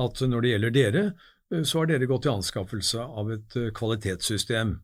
at 0.00 0.22
når 0.22 0.44
det 0.44 0.52
gjelder 0.52 0.74
dere, 0.76 1.04
eh, 1.50 1.64
så 1.64 1.80
har 1.80 1.90
dere 1.90 2.08
gått 2.10 2.26
til 2.26 2.36
anskaffelse 2.36 3.00
av 3.04 3.32
et 3.32 3.56
eh, 3.58 3.72
kvalitetssystem 3.76 4.76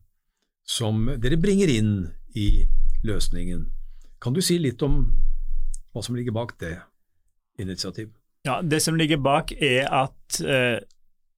som 0.67 1.05
dere 1.21 1.39
bringer 1.39 1.71
inn 1.71 1.93
i 2.35 2.65
løsningen. 3.07 3.67
Kan 4.19 4.33
du 4.33 4.41
si 4.41 4.57
litt 4.59 4.81
om 4.83 5.03
hva 5.93 6.03
som 6.03 6.17
ligger 6.17 6.35
bak 6.35 6.57
det 6.61 6.75
initiativet? 7.61 8.16
Ja, 8.47 8.61
Det 8.63 8.79
som 8.79 8.95
ligger 8.95 9.19
bak, 9.19 9.51
er 9.51 9.89
at 9.91 10.39
eh, 10.39 10.79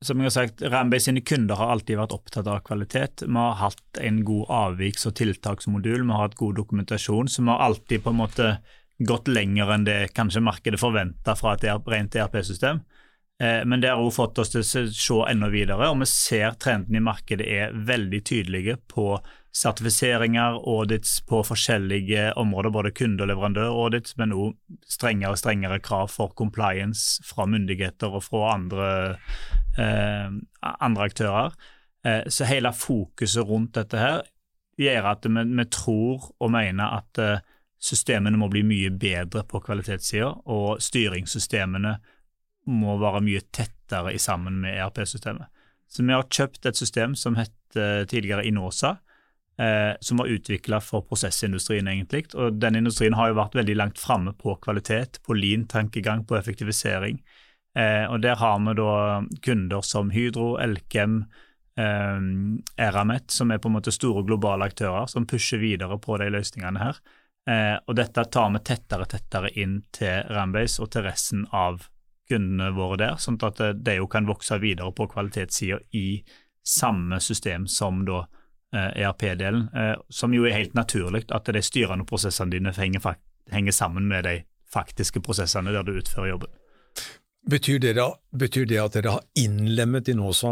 som 0.06 0.20
jeg 0.22 0.30
har 0.30 0.36
sagt, 0.36 0.62
Rambay 0.62 1.02
sine 1.02 1.24
kunder 1.26 1.58
har 1.58 1.74
alltid 1.74 1.98
vært 1.98 2.14
opptatt 2.16 2.48
av 2.48 2.62
kvalitet. 2.68 3.26
Vi 3.26 3.36
har 3.36 3.58
hatt 3.60 4.00
en 4.00 4.22
god 4.28 4.52
avviks- 4.54 5.08
og 5.10 5.16
tiltaksmodul, 5.18 6.06
vi 6.06 6.14
har 6.14 6.28
hatt 6.28 6.38
god 6.40 6.60
dokumentasjon, 6.62 7.28
så 7.28 7.42
vi 7.42 7.50
har 7.50 7.66
alltid 7.66 8.04
på 8.06 8.14
en 8.14 8.20
måte 8.22 8.52
gått 9.10 9.32
lenger 9.32 9.74
enn 9.74 9.88
det 9.88 9.98
kanskje 10.14 10.44
markedet 10.44 10.80
forventer 10.80 11.36
fra 11.40 11.56
et 11.56 11.66
rent 11.66 12.16
ERP-system. 12.16 12.84
Eh, 13.42 13.66
men 13.66 13.82
det 13.82 13.90
har 13.90 14.04
også 14.04 14.22
fått 14.22 14.44
oss 14.44 14.54
til 14.54 14.62
å 14.62 14.88
se 14.94 15.20
enda 15.32 15.50
videre, 15.50 15.90
og 15.90 16.04
vi 16.04 16.12
ser 16.14 16.56
trendene 16.62 17.02
i 17.02 17.08
markedet 17.10 17.48
er 17.48 17.74
veldig 17.74 18.22
tydelige 18.28 18.78
på 18.92 19.16
sertifiseringer, 19.56 20.60
audits 20.68 21.22
på 21.22 21.42
forskjellige 21.44 22.34
områder, 22.38 22.70
både 22.70 22.92
kunde- 22.92 23.24
og 23.24 23.28
leverandøraudits, 23.28 24.18
men 24.18 24.34
også 24.34 24.58
strengere 24.90 25.32
og 25.32 25.38
strengere 25.38 25.80
krav 25.80 26.10
for 26.10 26.28
compliance 26.28 27.24
fra 27.24 27.46
myndigheter 27.46 28.08
og 28.08 28.24
fra 28.24 28.54
andre, 28.54 29.18
eh, 29.78 30.30
andre 30.62 31.04
aktører. 31.04 31.54
Eh, 32.06 32.30
så 32.30 32.46
hele 32.46 32.74
fokuset 32.74 33.48
rundt 33.48 33.76
dette 33.76 33.98
her 33.98 34.22
gjør 34.78 35.12
at 35.12 35.26
vi, 35.26 35.44
vi 35.44 35.66
tror 35.66 36.36
og 36.40 36.52
mener 36.52 37.02
at 37.02 37.18
eh, 37.18 37.40
systemene 37.82 38.38
må 38.38 38.50
bli 38.50 38.62
mye 38.62 38.92
bedre 38.92 39.44
på 39.44 39.60
kvalitetssida, 39.60 40.30
og 40.46 40.82
styringssystemene 40.82 41.98
må 42.68 42.98
være 43.00 43.22
mye 43.22 43.42
tettere 43.52 44.14
i 44.14 44.18
sammen 44.18 44.62
med 44.62 44.78
ERP-systemet. 44.78 45.48
Så 45.90 46.04
vi 46.04 46.14
har 46.14 46.28
kjøpt 46.30 46.66
et 46.66 46.78
system 46.78 47.16
som 47.16 47.36
het 47.36 47.56
tidligere 47.74 48.46
Inosa, 48.46 48.98
eh, 49.60 49.94
som 50.00 50.18
var 50.18 50.28
utvikla 50.28 50.80
for 50.82 51.02
prosessindustrien, 51.02 51.88
egentlig. 51.88 52.26
Og 52.36 52.54
den 52.62 52.80
industrien 52.80 53.18
har 53.18 53.32
jo 53.32 53.40
vært 53.40 53.58
veldig 53.60 53.76
langt 53.76 54.00
framme 54.00 54.34
på 54.38 54.56
kvalitet, 54.64 55.22
på 55.26 55.36
lean-tankegang, 55.38 56.26
på 56.26 56.38
effektivisering. 56.40 57.20
Eh, 57.78 58.06
og 58.10 58.22
der 58.22 58.40
har 58.40 58.60
vi 58.66 58.76
da 58.80 58.96
kunder 59.46 59.86
som 59.86 60.10
Hydro, 60.16 60.58
Elkem, 60.62 61.24
eh, 61.78 62.20
Eramet, 62.88 63.32
som 63.32 63.52
er 63.52 63.60
på 63.60 63.70
en 63.70 63.78
måte 63.78 63.94
store 63.96 64.24
globale 64.24 64.72
aktører 64.72 65.08
som 65.08 65.28
pusher 65.28 65.62
videre 65.62 66.00
på 66.00 66.18
de 66.18 66.32
løsningene 66.34 66.80
her. 66.80 67.04
Eh, 67.50 67.78
og 67.88 67.96
dette 67.96 68.26
tar 68.32 68.52
vi 68.54 68.60
tettere 68.64 69.06
og 69.06 69.10
tettere 69.12 69.54
inn 69.58 69.82
til 69.96 70.28
Rambase 70.30 70.84
og 70.84 70.92
til 70.94 71.08
resten 71.08 71.48
av 71.52 71.88
kundene 72.30 72.70
våre 72.76 72.98
der, 73.02 73.16
sånn 73.18 73.40
at 73.42 73.58
de 73.82 73.96
jo 73.98 74.06
kan 74.08 74.28
vokse 74.30 74.60
videre 74.62 74.92
på 74.94 75.08
kvalitetssida 75.10 75.80
i 75.98 76.22
samme 76.62 77.18
system 77.24 77.66
som 77.68 78.04
da 78.06 78.28
ERP-delen, 78.74 79.70
eh, 79.74 79.82
e 79.82 79.90
eh, 79.92 79.96
som 80.10 80.34
jo 80.34 80.46
er 80.46 80.58
helt 80.58 80.76
naturlig 80.78 81.26
at 81.34 81.50
de 81.50 81.62
styrende 81.62 82.06
prosessene 82.06 82.54
dine 82.54 82.74
henger, 82.76 83.16
henger, 83.52 83.72
sammen 83.72 84.08
med 84.08 84.24
de 84.24 84.36
faktiske 84.70 85.22
prosessene 85.26 85.74
der 85.74 85.84
du 85.84 85.96
utfører 85.98 86.36
jobben. 86.36 86.54
Betyr 87.50 87.80
det, 87.80 87.96
betyr 88.36 88.66
det 88.66 88.80
at 88.84 88.94
dere 88.94 89.18
har 89.18 89.26
innlemmet 89.40 90.08
Inosa 90.12 90.52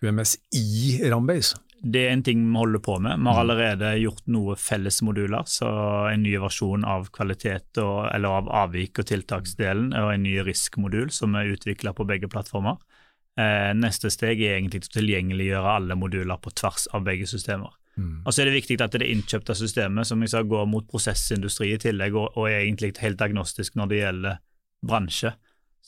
QMS 0.00 0.38
i 0.56 0.98
Rambase? 1.10 1.60
Det 1.78 2.08
er 2.08 2.10
en 2.10 2.24
ting 2.26 2.40
vi 2.42 2.58
holder 2.58 2.80
på 2.82 2.96
med. 2.98 3.20
Vi 3.20 3.28
har 3.28 3.36
mm. 3.36 3.42
allerede 3.44 3.90
gjort 4.02 4.24
noe 4.26 4.56
fellesmoduler, 4.58 5.44
så 5.46 5.68
en 6.10 6.24
ny 6.24 6.32
versjon 6.42 6.82
av 6.82 7.06
kvalitet 7.14 7.78
og, 7.78 8.08
eller 8.10 8.40
av 8.40 8.50
avvik 8.64 8.98
og 8.98 9.06
tiltaksdelen 9.06 9.92
og 9.94 10.10
en 10.10 10.24
ny 10.26 10.40
risk-modul 10.42 11.12
som 11.14 11.36
er 11.38 11.52
utvikla 11.54 11.94
på 11.94 12.08
begge 12.08 12.30
plattformer. 12.32 12.80
Eh, 13.38 13.72
neste 13.78 14.10
steg 14.10 14.40
er 14.42 14.56
egentlig 14.56 14.82
å 14.82 14.94
tilgjengeliggjøre 14.96 15.74
alle 15.78 15.96
moduler 15.98 16.40
på 16.42 16.50
tvers 16.58 16.88
av 16.96 17.04
begge 17.06 17.28
systemer. 17.30 17.76
Mm. 17.98 18.22
Og 18.24 18.34
så 18.34 18.42
er 18.42 18.48
det 18.48 18.58
viktig 18.60 18.78
at 18.82 18.94
det 18.94 19.10
innkjøpte 19.10 19.54
systemet 19.58 20.06
som 20.06 20.22
jeg 20.22 20.32
sa, 20.32 20.42
går 20.46 20.66
mot 20.70 20.86
prosessindustri 20.90 21.72
i 21.74 21.82
tillegg, 21.82 22.16
og, 22.18 22.32
og 22.38 22.48
er 22.50 22.64
egentlig 22.64 22.94
helt 23.02 23.22
agnostisk 23.22 23.78
når 23.78 23.92
det 23.92 24.00
gjelder 24.02 24.40
bransje. 24.86 25.34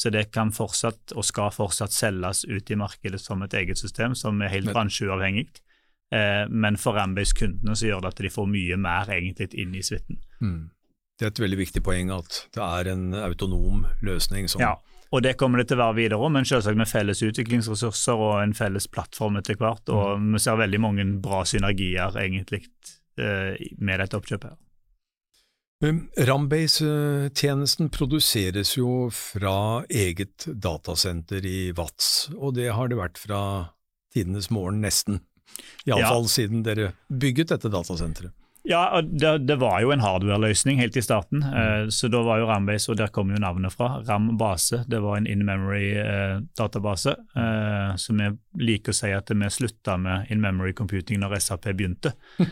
Så 0.01 0.11
det 0.15 0.31
kan 0.33 0.53
fortsatt, 0.55 1.13
og 1.13 1.27
skal 1.27 1.51
fortsatt, 1.53 1.93
selges 1.93 2.45
ut 2.49 2.71
i 2.71 2.79
markedet 2.79 3.21
som 3.21 3.43
et 3.45 3.55
eget 3.59 3.79
system 3.79 4.15
som 4.17 4.39
er 4.43 4.53
helt 4.55 4.71
bransjeuavhengig. 4.73 5.51
Eh, 6.15 6.47
men 6.49 6.79
for 6.81 6.99
Rambase-kundene 6.99 7.77
så 7.77 7.91
gjør 7.91 8.07
det 8.07 8.15
at 8.15 8.23
de 8.25 8.31
får 8.33 8.47
mye 8.51 8.79
mer 8.81 9.11
egentlig 9.13 9.51
inn 9.61 9.75
i 9.77 9.83
suiten. 9.87 10.23
Mm. 10.41 10.71
Det 11.19 11.27
er 11.27 11.35
et 11.35 11.43
veldig 11.43 11.59
viktig 11.61 11.83
poeng 11.85 12.15
at 12.15 12.45
det 12.57 12.65
er 12.65 12.95
en 12.95 13.11
autonom 13.27 13.85
løsning 14.07 14.49
som 14.49 14.63
ja. 14.65 14.73
Og 15.11 15.25
det 15.27 15.35
kommer 15.39 15.59
det 15.59 15.71
til 15.71 15.81
å 15.81 15.89
være 15.89 15.99
videre 15.99 16.29
men 16.31 16.47
selvsagt 16.47 16.79
med 16.79 16.89
felles 16.89 17.23
utviklingsressurser 17.27 18.21
og 18.23 18.35
en 18.45 18.55
felles 18.55 18.87
plattform 18.93 19.37
etter 19.41 19.59
hvert. 19.59 19.89
Og 19.91 20.21
mm. 20.23 20.35
vi 20.37 20.43
ser 20.45 20.61
veldig 20.61 20.81
mange 20.83 21.07
bra 21.23 21.41
synergier 21.49 22.19
egentlig 22.23 22.63
eh, 23.19 23.57
med 23.79 24.05
dette 24.05 24.21
oppkjøpet. 24.21 24.55
Rambase-tjenesten 25.81 27.89
produseres 27.89 28.77
jo 28.77 29.09
fra 29.17 29.81
eget 29.89 30.45
datasenter 30.47 31.47
i 31.49 31.73
Vats, 31.73 32.29
og 32.37 32.55
det 32.59 32.69
har 32.77 32.89
det 32.93 32.99
vært 33.01 33.19
fra 33.19 33.41
tidenes 34.13 34.51
morgen, 34.53 34.85
nesten. 34.85 35.23
Iallfall 35.89 36.29
ja. 36.29 36.35
siden 36.37 36.61
dere 36.67 36.93
bygget 37.09 37.49
dette 37.55 37.73
datasenteret. 37.73 38.37
Ja, 38.63 39.01
det, 39.01 39.39
det, 39.39 39.57
var 39.57 39.81
jo 39.81 39.93
en 39.93 40.01
hardware-løsning 40.01 40.79
helt 40.81 40.97
i 40.97 41.03
starten. 41.03 41.43
Mm. 41.45 41.55
Uh, 41.55 41.89
så 41.89 42.09
da 42.13 42.21
var 42.23 42.41
jo 42.43 42.49
Rambase, 42.49 42.91
og 42.93 42.99
der 43.01 43.13
kom 43.13 43.33
jo 43.33 43.41
navnet 43.41 43.73
fra, 43.73 44.03
Ram 44.09 44.35
base. 44.39 44.83
Det 44.89 45.01
var 45.01 45.17
en 45.17 45.27
in-memory-database. 45.27 47.15
Uh, 47.37 47.43
uh, 47.43 47.97
så 47.97 48.17
vi 48.19 48.29
liker 48.61 48.93
å 48.93 48.99
si 49.01 49.13
at 49.17 49.33
vi 49.33 49.51
slutta 49.51 49.97
med 50.01 50.29
in-memory 50.31 50.75
computing 50.77 51.23
når 51.23 51.39
SAP 51.41 51.73
begynte. 51.73 52.15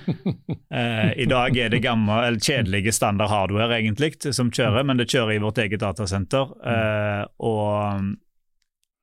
Eh, 0.69 1.13
I 1.23 1.25
dag 1.25 1.57
er 1.57 1.71
det 1.73 1.79
gammel, 1.81 2.21
eller 2.27 2.43
kjedelige 2.45 2.93
standard 2.93 3.31
hardware 3.33 3.79
egentlig 3.79 4.19
som 4.37 4.51
kjører, 4.53 4.85
men 4.85 5.01
det 5.01 5.07
kjører 5.09 5.39
i 5.39 5.41
vårt 5.43 5.59
eget 5.63 5.81
datasenter. 5.81 6.53
og 7.41 8.11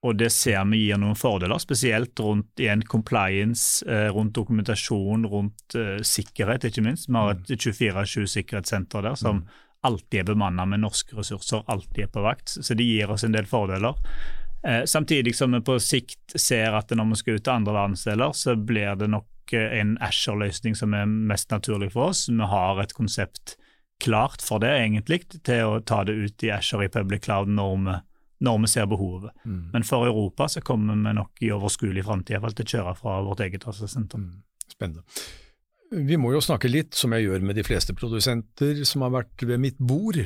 og 0.05 0.19
det 0.19 0.29
ser 0.33 0.61
vi 0.69 0.83
gir 0.85 0.99
noen 1.01 1.17
fordeler, 1.17 1.57
spesielt 1.61 2.19
rundt 2.21 2.61
igjen 2.61 2.83
compliance, 2.85 3.81
eh, 3.89 4.07
rundt 4.13 4.35
dokumentasjon, 4.37 5.25
rundt 5.31 5.77
uh, 5.79 5.97
sikkerhet, 6.05 6.67
ikke 6.69 6.83
minst. 6.85 7.09
Vi 7.09 7.17
har 7.17 7.33
et 7.33 7.51
24-7-sikkerhetssenter 7.55 9.01
mm. 9.01 9.07
der 9.07 9.19
som 9.19 9.41
mm. 9.41 9.59
alltid 9.89 10.21
er 10.21 10.29
bemanna 10.29 10.67
med 10.69 10.83
norske 10.85 11.17
ressurser, 11.17 11.65
alltid 11.65 12.05
er 12.05 12.13
på 12.13 12.25
vakt. 12.25 12.53
Så 12.53 12.77
det 12.77 12.85
gir 12.85 13.11
oss 13.15 13.25
en 13.25 13.33
del 13.33 13.49
fordeler. 13.49 13.97
Eh, 14.65 14.83
samtidig 14.85 15.35
som 15.35 15.51
vi 15.51 15.61
på 15.61 15.79
sikt 15.79 16.39
ser 16.41 16.73
at 16.73 16.93
når 16.93 17.11
vi 17.11 17.19
skal 17.19 17.37
ut 17.37 17.43
til 17.45 17.53
andre 17.53 17.75
verdensdeler, 17.75 18.31
så 18.33 18.55
blir 18.57 18.95
det 18.97 19.11
nok 19.13 19.53
eh, 19.53 19.77
en 19.81 19.93
Asher-løsning 20.01 20.77
som 20.77 20.95
er 20.97 21.05
mest 21.05 21.53
naturlig 21.53 21.91
for 21.93 22.13
oss. 22.13 22.25
Vi 22.29 22.49
har 22.53 22.81
et 22.81 22.95
konsept 22.97 23.57
klart 24.01 24.41
for 24.41 24.61
det, 24.63 24.73
egentlig, 24.73 25.23
til 25.45 25.69
å 25.69 25.79
ta 25.85 26.01
det 26.05 26.17
ut 26.17 26.45
i 26.45 26.51
Asher 26.53 26.81
i 26.83 26.89
public 26.91 27.27
cloud 27.27 27.51
når 27.53 27.77
vi 27.85 27.97
når 28.45 28.61
vi 28.65 28.71
ser 28.71 28.85
behovet. 28.89 29.33
Mm. 29.43 29.63
Men 29.73 29.87
for 29.87 30.07
Europa 30.07 30.47
så 30.51 30.63
kommer 30.65 30.95
vi 30.95 31.15
nok 31.17 31.41
i 31.45 31.51
overskuelig 31.55 32.05
framtid 32.05 32.45
til 32.45 32.65
å 32.65 32.71
kjøre 32.75 32.95
fra 32.99 33.17
vårt 33.25 33.43
eget 33.45 33.65
datasenter. 33.65 34.21
Mm. 34.21 34.43
Spennende. 34.71 35.03
Vi 35.95 36.17
må 36.17 36.31
jo 36.33 36.41
snakke 36.41 36.69
litt, 36.71 36.95
som 36.97 37.13
jeg 37.13 37.27
gjør 37.27 37.43
med 37.45 37.59
de 37.59 37.63
fleste 37.65 37.93
produsenter 37.95 38.81
som 38.89 39.05
har 39.05 39.13
vært 39.13 39.45
ved 39.45 39.61
mitt 39.61 39.77
bord, 39.77 40.17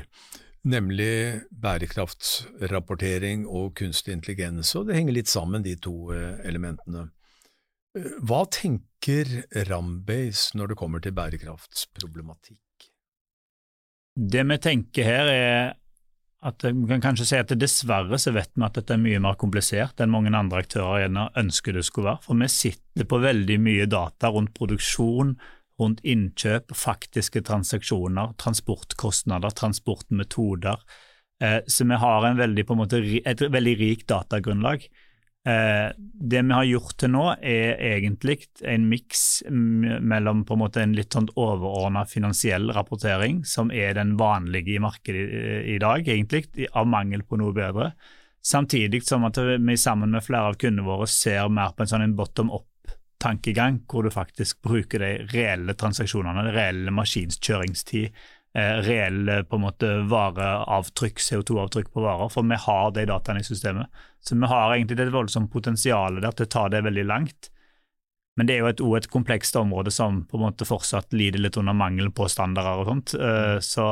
nemlig 0.69 1.43
bærekraftsrapportering 1.51 3.45
og 3.47 3.73
kunstig 3.79 4.15
intelligens. 4.15 4.71
Og 4.79 4.87
det 4.87 4.97
henger 4.97 5.19
litt 5.19 5.31
sammen, 5.31 5.65
de 5.65 5.75
to 5.79 6.13
eh, 6.15 6.39
elementene. 6.47 7.09
Eh, 7.97 8.15
hva 8.23 8.45
tenker 8.51 9.29
Rambase 9.69 10.57
når 10.57 10.71
det 10.71 10.79
kommer 10.79 11.03
til 11.03 11.15
bærekraftsproblematikk? 11.19 12.89
Det 14.19 14.43
vi 14.47 14.57
tenker 14.63 15.05
her, 15.07 15.29
er 15.31 15.75
at 16.41 16.63
Vi 16.63 16.87
kan 16.87 17.01
kanskje 17.03 17.25
si 17.27 17.37
at 17.39 17.51
dessverre 17.59 18.17
så 18.19 18.31
vet 18.31 18.51
vi 18.55 18.63
at 18.63 18.77
dette 18.77 18.95
er 18.95 19.01
mye 19.01 19.19
mer 19.19 19.35
komplisert 19.39 19.99
enn 19.99 20.11
mange 20.13 20.31
andre 20.31 20.61
aktører 20.63 21.09
ønsker 21.37 21.75
det 21.75 21.83
skulle 21.87 22.13
være. 22.13 22.23
For 22.23 22.39
vi 22.39 22.47
sitter 22.47 23.07
på 23.09 23.19
veldig 23.19 23.57
mye 23.59 23.87
data 23.91 24.31
rundt 24.31 24.53
produksjon, 24.55 25.35
rundt 25.79 25.99
innkjøp, 26.07 26.71
faktiske 26.75 27.43
transaksjoner, 27.47 28.33
transportkostnader, 28.39 29.51
transportmetoder. 29.55 30.79
Eh, 31.43 31.59
så 31.67 31.87
vi 31.87 31.99
har 31.99 32.27
veldig, 32.39 32.65
måte, 32.75 33.03
et 33.03 33.41
veldig 33.41 33.75
rikt 33.79 34.07
datagrunnlag. 34.11 34.87
Eh, 35.47 35.91
det 35.97 36.41
vi 36.41 36.51
har 36.53 36.67
gjort 36.67 36.97
til 36.99 37.13
nå, 37.13 37.23
er 37.39 37.79
egentlig 37.95 38.41
en 38.67 38.87
miks 38.91 39.43
mellom 39.49 40.43
en 40.43 40.65
en 40.83 40.95
litt 40.97 41.15
sånn 41.15 41.29
overordna 41.35 42.05
finansiell 42.05 42.71
rapportering, 42.75 43.45
som 43.45 43.71
er 43.71 43.93
den 43.95 44.17
vanlige 44.17 44.75
i 44.75 44.79
markedet 44.83 45.21
i, 45.21 45.75
i 45.75 45.77
dag, 45.79 46.07
egentlig, 46.07 46.45
av 46.73 46.87
mangel 46.87 47.23
på 47.23 47.39
noe 47.39 47.53
bedre. 47.55 47.93
Samtidig 48.41 49.03
som 49.03 49.23
at 49.27 49.37
vi 49.37 49.77
sammen 49.77 50.11
med 50.11 50.23
flere 50.23 50.51
av 50.51 50.59
kundene 50.59 50.87
våre 50.87 51.07
ser 51.07 51.49
mer 51.51 51.71
på 51.75 51.83
en 51.83 51.91
sånn 51.91 52.15
bottom 52.15 52.51
up-tankegang, 52.51 53.81
hvor 53.87 54.03
du 54.03 54.11
faktisk 54.11 54.61
bruker 54.63 54.99
de 54.99 55.13
reelle 55.33 55.75
transaksjonene, 55.75 56.51
reelle 56.55 56.91
maskinskjøringstid, 56.95 58.11
eh, 58.11 58.38
reelle 58.57 59.43
på 59.45 59.59
en 59.59 59.61
måte 59.61 59.87
vareavtrykk, 60.09 61.21
CO2-avtrykk 61.21 61.91
på 61.93 62.01
varer, 62.01 62.31
for 62.33 62.47
vi 62.49 62.57
har 62.57 62.91
de 62.95 63.05
dataene 63.05 63.43
i 63.43 63.45
systemet. 63.45 64.01
Så 64.25 64.35
vi 64.35 64.49
har 64.49 64.73
egentlig 64.73 64.99
et 65.03 65.13
voldsomt 65.13 65.51
potensial 65.53 66.17
der 66.23 66.33
til 66.33 66.47
å 66.47 66.53
ta 66.55 66.65
det 66.73 66.81
veldig 66.87 67.05
langt. 67.05 67.51
Men 68.39 68.47
det 68.47 68.55
er 68.55 68.63
jo 68.63 68.69
et, 68.71 68.81
et 69.03 69.11
komplekst 69.11 69.57
område 69.59 69.91
som 69.91 70.23
på 70.27 70.39
en 70.39 70.45
måte 70.47 70.67
fortsatt 70.67 71.13
lider 71.13 71.41
litt 71.43 71.57
under 71.59 71.75
mangelen 71.75 72.13
på 72.15 72.27
standarder 72.31 72.83
og 72.83 72.89
sånt. 72.89 73.15
Uh, 73.19 73.57
så, 73.63 73.87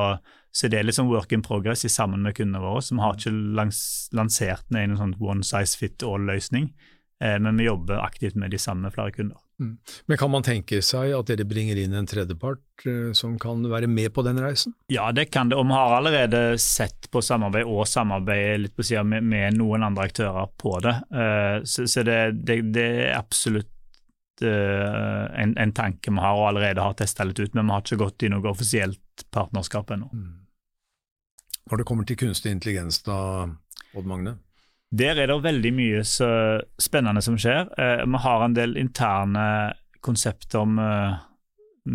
så, 0.52 0.70
det 0.72 0.80
er 0.80 0.88
liksom 0.88 1.12
work 1.12 1.36
in 1.36 1.44
progress 1.46 1.86
i 1.86 1.92
sammen 1.92 2.24
med 2.24 2.38
kundene 2.38 2.64
våre. 2.64 2.84
Vi 2.88 3.02
har 3.04 3.18
ikke 3.18 3.36
lans 3.60 3.82
lansert 4.16 4.72
en 4.72 4.96
sånn 5.00 5.18
one 5.20 5.44
size 5.48 5.76
fit 5.80 6.06
all-løsning, 6.06 6.72
men 7.18 7.58
vi 7.58 7.66
jobber 7.66 7.98
aktivt 7.98 8.36
med 8.38 8.52
de 8.54 8.60
samme 8.62 8.92
flere 8.94 9.10
kunder. 9.16 9.40
Mm. 9.60 9.78
Men 10.06 10.18
kan 10.18 10.30
man 10.32 10.44
tenke 10.46 10.84
seg 10.86 11.16
at 11.18 11.30
dere 11.32 11.46
bringer 11.50 11.80
inn 11.82 11.96
en 11.98 12.08
tredjepart 12.10 12.86
uh, 12.86 13.10
som 13.18 13.38
kan 13.42 13.64
være 13.70 13.90
med 13.90 14.12
på 14.14 14.22
den 14.26 14.38
reisen? 14.42 14.76
Ja, 14.94 15.10
det 15.12 15.30
kan 15.34 15.50
det. 15.50 15.58
Og 15.58 15.66
vi 15.66 15.74
har 15.74 15.96
allerede 15.98 16.42
sett 16.62 17.10
på 17.12 17.24
samarbeid 17.26 17.66
og 17.66 17.88
samarbeid 17.90 18.62
litt 18.62 18.76
på 18.78 18.86
siden 18.86 19.10
med, 19.16 19.26
med 19.26 19.58
noen 19.58 19.88
andre 19.88 20.06
aktører 20.12 20.52
på 20.62 20.78
det. 20.86 20.94
Uh, 21.10 21.66
så, 21.66 21.88
så 21.90 22.06
det, 22.06 22.20
det, 22.46 22.60
det, 22.78 22.88
er 23.08 23.18
absolutt 23.18 24.46
uh, 24.46 25.26
en, 25.34 25.58
en, 25.58 25.74
tanke 25.74 26.14
vi 26.14 26.26
har 26.28 26.38
og 26.38 26.52
allerede 26.52 26.86
har 26.86 26.98
testa 27.00 27.26
litt 27.26 27.42
ut, 27.42 27.54
men 27.58 27.66
vi 27.66 27.78
har 27.78 27.86
ikke 27.86 28.04
gått 28.04 28.28
i 28.28 28.34
noe 28.34 28.54
offisielt 28.54 29.28
partnerskap 29.34 29.96
ennå. 29.98 30.12
Mm. 30.14 30.36
Når 31.68 31.82
det 31.82 31.88
kommer 31.90 32.06
til 32.08 32.20
kunstig 32.20 32.54
intelligens 32.54 33.02
da, 33.04 33.18
Odd 33.98 34.06
Magne? 34.08 34.38
Der 34.96 35.20
er 35.20 35.28
det 35.28 35.44
veldig 35.44 35.72
mye 35.76 36.04
spennende 36.08 37.24
som 37.24 37.36
skjer. 37.40 37.68
Eh, 37.76 38.04
vi 38.08 38.22
har 38.24 38.44
en 38.44 38.56
del 38.56 38.78
interne 38.80 39.48
konsepter 40.08 40.64
om 40.64 40.78
eh, 40.80 41.18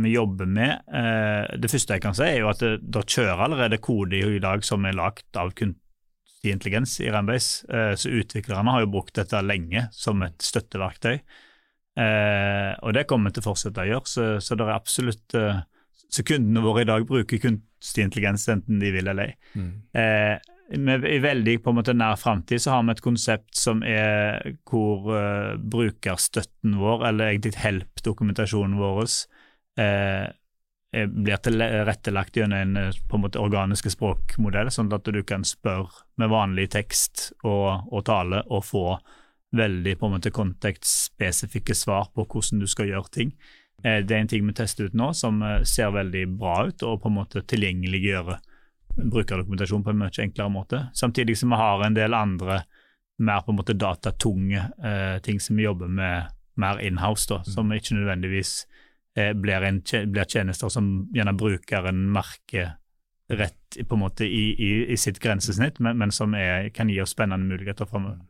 vi 0.03 0.13
jobber 0.13 0.49
med. 0.49 0.85
Eh, 0.93 1.57
det 1.61 1.71
første 1.73 1.97
jeg 1.97 2.05
kan 2.05 2.17
si, 2.17 2.27
er 2.27 2.43
jo 2.43 2.51
at 2.53 2.61
det, 2.61 2.75
det 2.85 3.07
kjører 3.09 3.47
allerede 3.47 3.81
kode 3.83 4.21
i 4.21 4.43
dag 4.43 4.65
som 4.67 4.85
er 4.85 4.99
lagd 4.99 5.41
av 5.41 5.55
kunstig 5.57 6.53
intelligens 6.53 6.99
i 7.01 7.09
Rambase. 7.13 7.65
Eh, 7.73 7.95
så 7.97 8.13
utviklerne 8.13 8.77
har 8.77 8.85
jo 8.85 8.93
brukt 8.93 9.17
dette 9.17 9.41
lenge 9.45 9.87
som 9.97 10.23
et 10.27 10.37
støtteverktøy. 10.45 11.19
Og 11.93 12.95
det 12.97 13.03
kommer 13.05 13.29
vi 13.29 13.37
til 13.37 13.43
å 13.43 13.51
fortsette 13.51 13.83
å 13.83 13.85
gjøre, 13.85 14.09
så, 14.09 14.27
så 14.41 14.57
det 14.57 14.65
er 14.65 14.71
absolutt 14.73 15.35
Så 16.09 16.23
kundene 16.25 16.63
våre 16.65 16.87
i 16.87 16.89
dag 16.89 17.05
bruker 17.05 17.37
kunstig 17.37 18.07
intelligens 18.07 18.47
enten 18.49 18.81
de 18.81 18.93
vil 18.95 19.11
eller 19.13 19.29
ei. 19.29 19.35
Mm. 19.53 19.75
Eh, 20.01 20.52
med, 20.79 21.05
I 21.05 21.19
veldig 21.19 21.59
på 21.63 21.73
en 21.73 21.79
måte 21.81 21.95
nær 21.97 22.19
framtid 22.21 22.65
har 22.71 22.85
vi 22.87 22.95
et 22.95 23.05
konsept 23.05 23.57
som 23.59 23.83
er 23.87 24.55
hvor 24.69 25.09
uh, 25.13 25.57
brukerstøtten 25.57 26.77
vår, 26.81 27.07
eller 27.09 27.33
egentlig 27.33 27.57
help-dokumentasjonen 27.61 28.79
vår, 28.81 29.03
uh, 29.81 30.29
blir 30.93 31.41
tilrettelagt 31.41 32.37
gjennom 32.37 32.59
en 32.59 32.77
eh, 32.77 32.97
på 33.09 33.17
en 33.17 33.23
måte 33.25 33.41
organiske 33.41 33.89
språkmodell, 33.95 34.69
sånn 34.69 34.93
at 34.93 35.07
du 35.09 35.23
kan 35.25 35.41
spørre 35.49 36.05
med 36.21 36.29
vanlig 36.29 36.67
tekst 36.75 37.31
og, 37.41 37.89
og 37.89 38.05
tale 38.05 38.43
og 38.53 38.67
få 38.69 38.85
veldig 39.57 39.95
på 39.97 40.09
en 40.09 40.19
måte 40.19 40.35
kontekstspesifikke 40.37 41.73
svar 41.77 42.11
på 42.13 42.27
hvordan 42.27 42.61
du 42.61 42.69
skal 42.69 42.93
gjøre 42.93 43.09
ting. 43.13 43.33
Det 43.81 44.13
er 44.13 44.21
en 44.21 44.29
ting 44.29 44.45
vi 44.45 44.53
tester 44.57 44.93
ut 44.93 44.95
nå 44.97 45.09
som 45.17 45.41
ser 45.65 45.97
veldig 45.97 46.27
bra 46.37 46.59
ut, 46.69 46.85
og 46.85 47.01
på 47.01 47.09
en 47.09 47.17
måte 47.23 47.41
tilgjengeliggjøre 47.49 48.37
brukerdokumentasjon 48.97 49.85
på 49.85 49.93
en 49.93 50.01
mye 50.03 50.25
enklere 50.25 50.53
måte. 50.53 50.87
Samtidig 50.95 51.39
som 51.39 51.53
vi 51.53 51.61
har 51.61 51.85
en 51.87 51.97
del 51.97 52.15
andre 52.15 52.63
mer 53.23 53.41
på 53.45 53.53
en 53.53 53.59
måte 53.61 53.77
datatunge 53.79 54.63
eh, 54.85 55.19
ting 55.23 55.41
som 55.41 55.57
vi 55.57 55.67
jobber 55.67 55.89
med 55.89 56.33
mer 56.61 56.81
inhouse, 56.85 57.29
da, 57.31 57.43
som 57.45 57.69
mm. 57.69 57.77
ikke 57.79 57.97
nødvendigvis 57.97 58.53
eh, 59.17 59.33
blir, 59.33 59.65
en, 59.65 59.81
blir, 60.13 60.25
tjenester 60.29 60.69
som 60.73 60.91
gjerne 61.15 61.37
brukeren 61.39 62.05
merker 62.13 62.75
rett 63.33 63.79
på 63.89 63.97
en 63.97 64.03
måte 64.03 64.27
i, 64.27 64.53
i, 64.53 64.73
i 64.93 64.97
sitt 65.01 65.21
grensesnitt, 65.23 65.81
men, 65.81 65.97
men 65.99 66.13
som 66.13 66.35
er, 66.37 66.69
kan 66.75 66.91
gi 66.93 67.01
oss 67.01 67.15
spennende 67.15 67.49
muligheter 67.49 67.89
framover. 67.89 68.21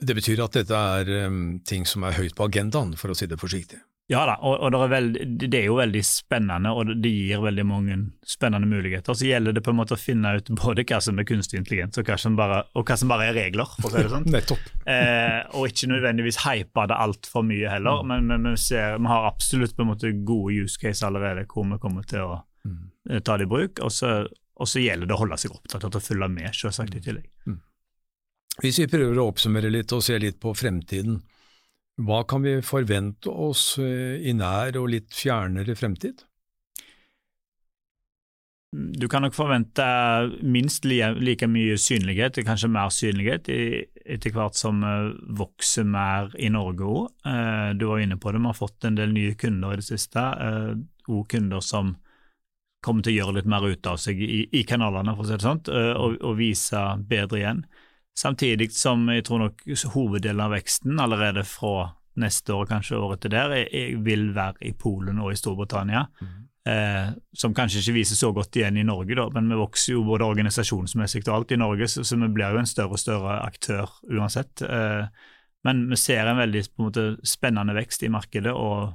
Det 0.00 0.16
betyr 0.16 0.40
at 0.42 0.56
dette 0.56 0.78
er 0.98 1.26
um, 1.28 1.58
ting 1.66 1.84
som 1.86 2.06
er 2.06 2.16
høyt 2.16 2.34
på 2.36 2.48
agendaen, 2.48 2.94
for 2.98 3.12
å 3.12 3.18
si 3.18 3.28
det 3.30 3.38
forsiktig? 3.40 3.78
Ja 4.12 4.26
da, 4.28 4.34
og, 4.44 4.58
og 4.60 4.72
det, 4.74 4.78
er 4.84 4.90
veld, 4.92 5.14
det, 5.40 5.58
er 5.58 5.62
jo 5.70 5.78
veldig 5.78 6.00
spennende, 6.04 6.72
og 6.76 6.90
det 7.00 7.08
gir 7.08 7.40
veldig 7.40 7.64
mange 7.64 7.94
spennende 8.28 8.68
muligheter. 8.68 9.16
Så 9.16 9.30
gjelder 9.30 9.56
det 9.56 9.62
på 9.64 9.72
en 9.72 9.78
måte 9.78 9.96
å 9.96 10.00
finne 10.00 10.34
ut 10.36 10.50
både 10.60 10.84
hva 10.84 10.98
som 11.06 11.20
er 11.20 11.26
kunstig 11.28 11.62
intelligens, 11.62 11.96
og 11.96 12.10
hva 12.10 12.18
som 12.20 12.36
bare, 12.36 12.58
hva 12.76 12.98
som 13.00 13.08
bare 13.08 13.30
er 13.30 13.38
regler, 13.38 13.72
for 13.78 13.88
å 13.88 13.94
si 13.94 14.04
det 14.04 14.12
sånn. 14.12 14.28
Nettopp. 14.34 14.68
Eh, 14.92 15.40
og 15.56 15.72
ikke 15.72 15.88
nødvendigvis 15.94 16.42
hype 16.44 16.86
det 16.92 17.00
altfor 17.06 17.48
mye 17.48 17.72
heller, 17.72 18.04
mm. 18.04 18.12
men, 18.12 18.28
men 18.28 18.52
vi, 18.52 18.60
ser, 18.60 18.98
vi, 19.00 19.08
har 19.08 19.30
absolutt 19.30 19.72
på 19.72 19.86
en 19.86 19.92
måte 19.94 20.12
gode 20.28 20.66
use 20.66 20.80
case 20.84 21.06
allerede 21.08 21.48
hvor 21.48 21.64
vi 21.72 21.80
kommer 21.80 22.08
til 22.08 22.26
å 22.26 22.40
mm. 22.68 22.80
Eh, 23.08 23.20
ta 23.24 23.38
det 23.40 23.48
i 23.48 23.52
bruk. 23.56 23.80
Og 23.84 23.92
så, 23.92 24.18
og 24.28 24.68
så, 24.68 24.84
gjelder 24.84 25.08
det 25.08 25.16
å 25.16 25.22
holde 25.24 25.40
seg 25.40 25.56
opptatt 25.56 25.88
og 25.88 26.04
følge 26.04 26.28
med, 26.32 26.52
selvsagt, 26.52 27.00
i 27.00 27.00
tillegg. 27.04 27.30
Mm. 27.48 27.62
Hvis 28.60 28.84
vi 28.84 28.92
prøver 28.92 29.16
å 29.16 29.30
oppsummere 29.32 29.72
litt 29.72 29.96
og 29.96 30.04
se 30.04 30.20
litt 30.20 30.36
på 30.44 30.52
fremtiden. 30.56 31.22
Hva 32.02 32.24
kan 32.26 32.42
vi 32.42 32.58
forvente 32.66 33.30
oss 33.30 33.76
eh, 33.78 34.18
i 34.26 34.34
nær 34.34 34.74
og 34.80 34.88
litt 34.90 35.12
fjernere 35.14 35.76
fremtid? 35.78 36.24
Du 38.74 39.06
kan 39.06 39.22
nok 39.22 39.36
forvente 39.36 39.84
minst 40.42 40.82
like 40.88 41.46
mye 41.46 41.76
synlighet, 41.78 42.40
kanskje 42.42 42.72
mer 42.74 42.90
synlighet, 42.90 43.46
etter 43.46 44.34
hvert 44.34 44.58
som 44.58 44.82
vi 44.82 44.96
vokser 45.38 45.86
mer 45.86 46.34
i 46.34 46.50
Norge 46.50 46.82
òg. 46.82 47.12
Eh, 47.30 47.70
du 47.78 47.86
var 47.92 48.02
inne 48.02 48.18
på 48.18 48.34
det, 48.34 48.42
vi 48.42 48.50
har 48.50 48.58
fått 48.58 48.88
en 48.90 48.98
del 48.98 49.14
nye 49.14 49.38
kunder 49.38 49.76
i 49.76 49.78
det 49.78 49.86
siste. 49.86 50.26
Eh, 50.48 50.74
kunder 51.30 51.62
som 51.62 51.94
kommer 52.82 53.06
til 53.06 53.14
å 53.14 53.18
gjøre 53.20 53.38
litt 53.38 53.46
mer 53.48 53.70
ut 53.70 53.86
av 53.86 54.02
seg 54.02 54.18
i, 54.18 54.64
kanalene, 54.66 55.14
for 55.14 55.22
å 55.22 55.30
si 55.30 55.38
det 55.38 55.46
sånn, 55.46 55.62
og 56.26 56.34
vise 56.36 56.82
bedre 57.06 57.38
igjen. 57.38 57.62
Samtidig 58.14 58.70
som 58.74 59.08
jeg 59.10 59.24
tror 59.26 59.42
nok 59.42 59.64
hoveddelen 59.94 60.42
av 60.44 60.54
veksten 60.54 61.00
allerede 61.02 61.42
fra 61.48 61.90
neste 62.22 62.54
år, 62.54 62.68
kanskje 62.70 63.00
året 63.02 63.24
til 63.24 63.32
der, 63.34 63.56
jeg 63.64 63.98
vil 64.06 64.28
være 64.36 64.68
i 64.68 64.72
Polen 64.78 65.18
og 65.18 65.32
i 65.32 65.38
Storbritannia. 65.38 66.04
Mm. 66.22 66.34
Eh, 66.70 67.08
som 67.36 67.52
kanskje 67.52 67.82
ikke 67.82 67.96
viser 67.98 68.16
så 68.16 68.30
godt 68.32 68.56
igjen 68.56 68.78
i 68.80 68.86
Norge, 68.86 69.16
da, 69.18 69.26
men 69.34 69.50
vi 69.50 69.58
vokser 69.58 69.96
jo 69.96 70.04
både 70.06 70.24
organisasjonsmessig 70.30 71.24
og 71.26 71.34
alt 71.34 71.52
i 71.52 71.60
Norge, 71.60 71.90
så, 71.90 72.06
så 72.06 72.16
vi 72.22 72.30
blir 72.32 72.54
jo 72.54 72.62
en 72.62 72.70
større 72.70 72.96
og 72.96 73.02
større 73.02 73.40
aktør 73.44 73.90
uansett. 74.08 74.62
Eh, 74.62 75.26
men 75.66 75.84
vi 75.90 75.98
ser 76.00 76.30
en 76.30 76.38
veldig 76.38 76.62
en 76.64 76.86
måte, 76.86 77.06
spennende 77.26 77.74
vekst 77.76 78.06
i 78.06 78.12
markedet 78.12 78.54
og 78.54 78.94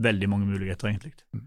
veldig 0.00 0.30
mange 0.30 0.48
muligheter, 0.48 0.92
egentlig. 0.92 1.12
Mm. 1.34 1.46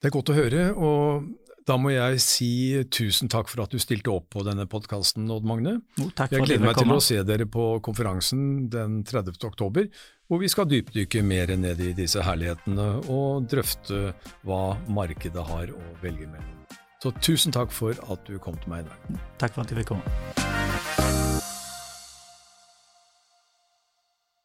Det 0.00 0.08
er 0.08 0.14
godt 0.16 0.32
å 0.32 0.36
høre. 0.38 0.66
og 0.74 1.30
da 1.68 1.76
må 1.80 1.92
jeg 1.94 2.20
si 2.22 2.50
tusen 2.92 3.30
takk 3.32 3.48
for 3.48 3.64
at 3.64 3.72
du 3.72 3.80
stilte 3.80 4.12
opp 4.12 4.28
på 4.34 4.44
denne 4.46 4.66
podkasten, 4.70 5.26
Odd 5.32 5.46
Magne. 5.48 5.78
No, 6.00 6.08
jeg 6.12 6.44
gleder 6.44 6.64
meg 6.66 6.80
til 6.80 6.92
å 6.92 7.00
se 7.04 7.20
dere 7.26 7.46
på 7.48 7.68
konferansen 7.84 8.66
den 8.72 9.00
30. 9.08 9.38
oktober, 9.48 9.88
hvor 10.28 10.42
vi 10.42 10.50
skal 10.52 10.68
dypdykke 10.68 11.24
mer 11.24 11.54
ned 11.60 11.80
i 11.80 11.92
disse 11.96 12.24
herlighetene 12.24 12.88
og 13.12 13.48
drøfte 13.50 14.12
hva 14.44 14.76
markedet 14.92 15.46
har 15.52 15.72
å 15.72 15.84
velge 16.04 16.28
mellom. 16.28 16.52
Så 17.04 17.12
tusen 17.20 17.52
takk 17.52 17.72
for 17.72 17.96
at 18.12 18.28
du 18.28 18.38
kom 18.40 18.56
til 18.60 18.72
meg 18.72 18.84
i 18.84 18.90
dag. 18.92 19.24
Takk 19.40 19.56
for 19.56 19.64
at 19.64 19.72
jeg 19.72 19.82
fikk 19.82 19.94
komme. 19.96 20.93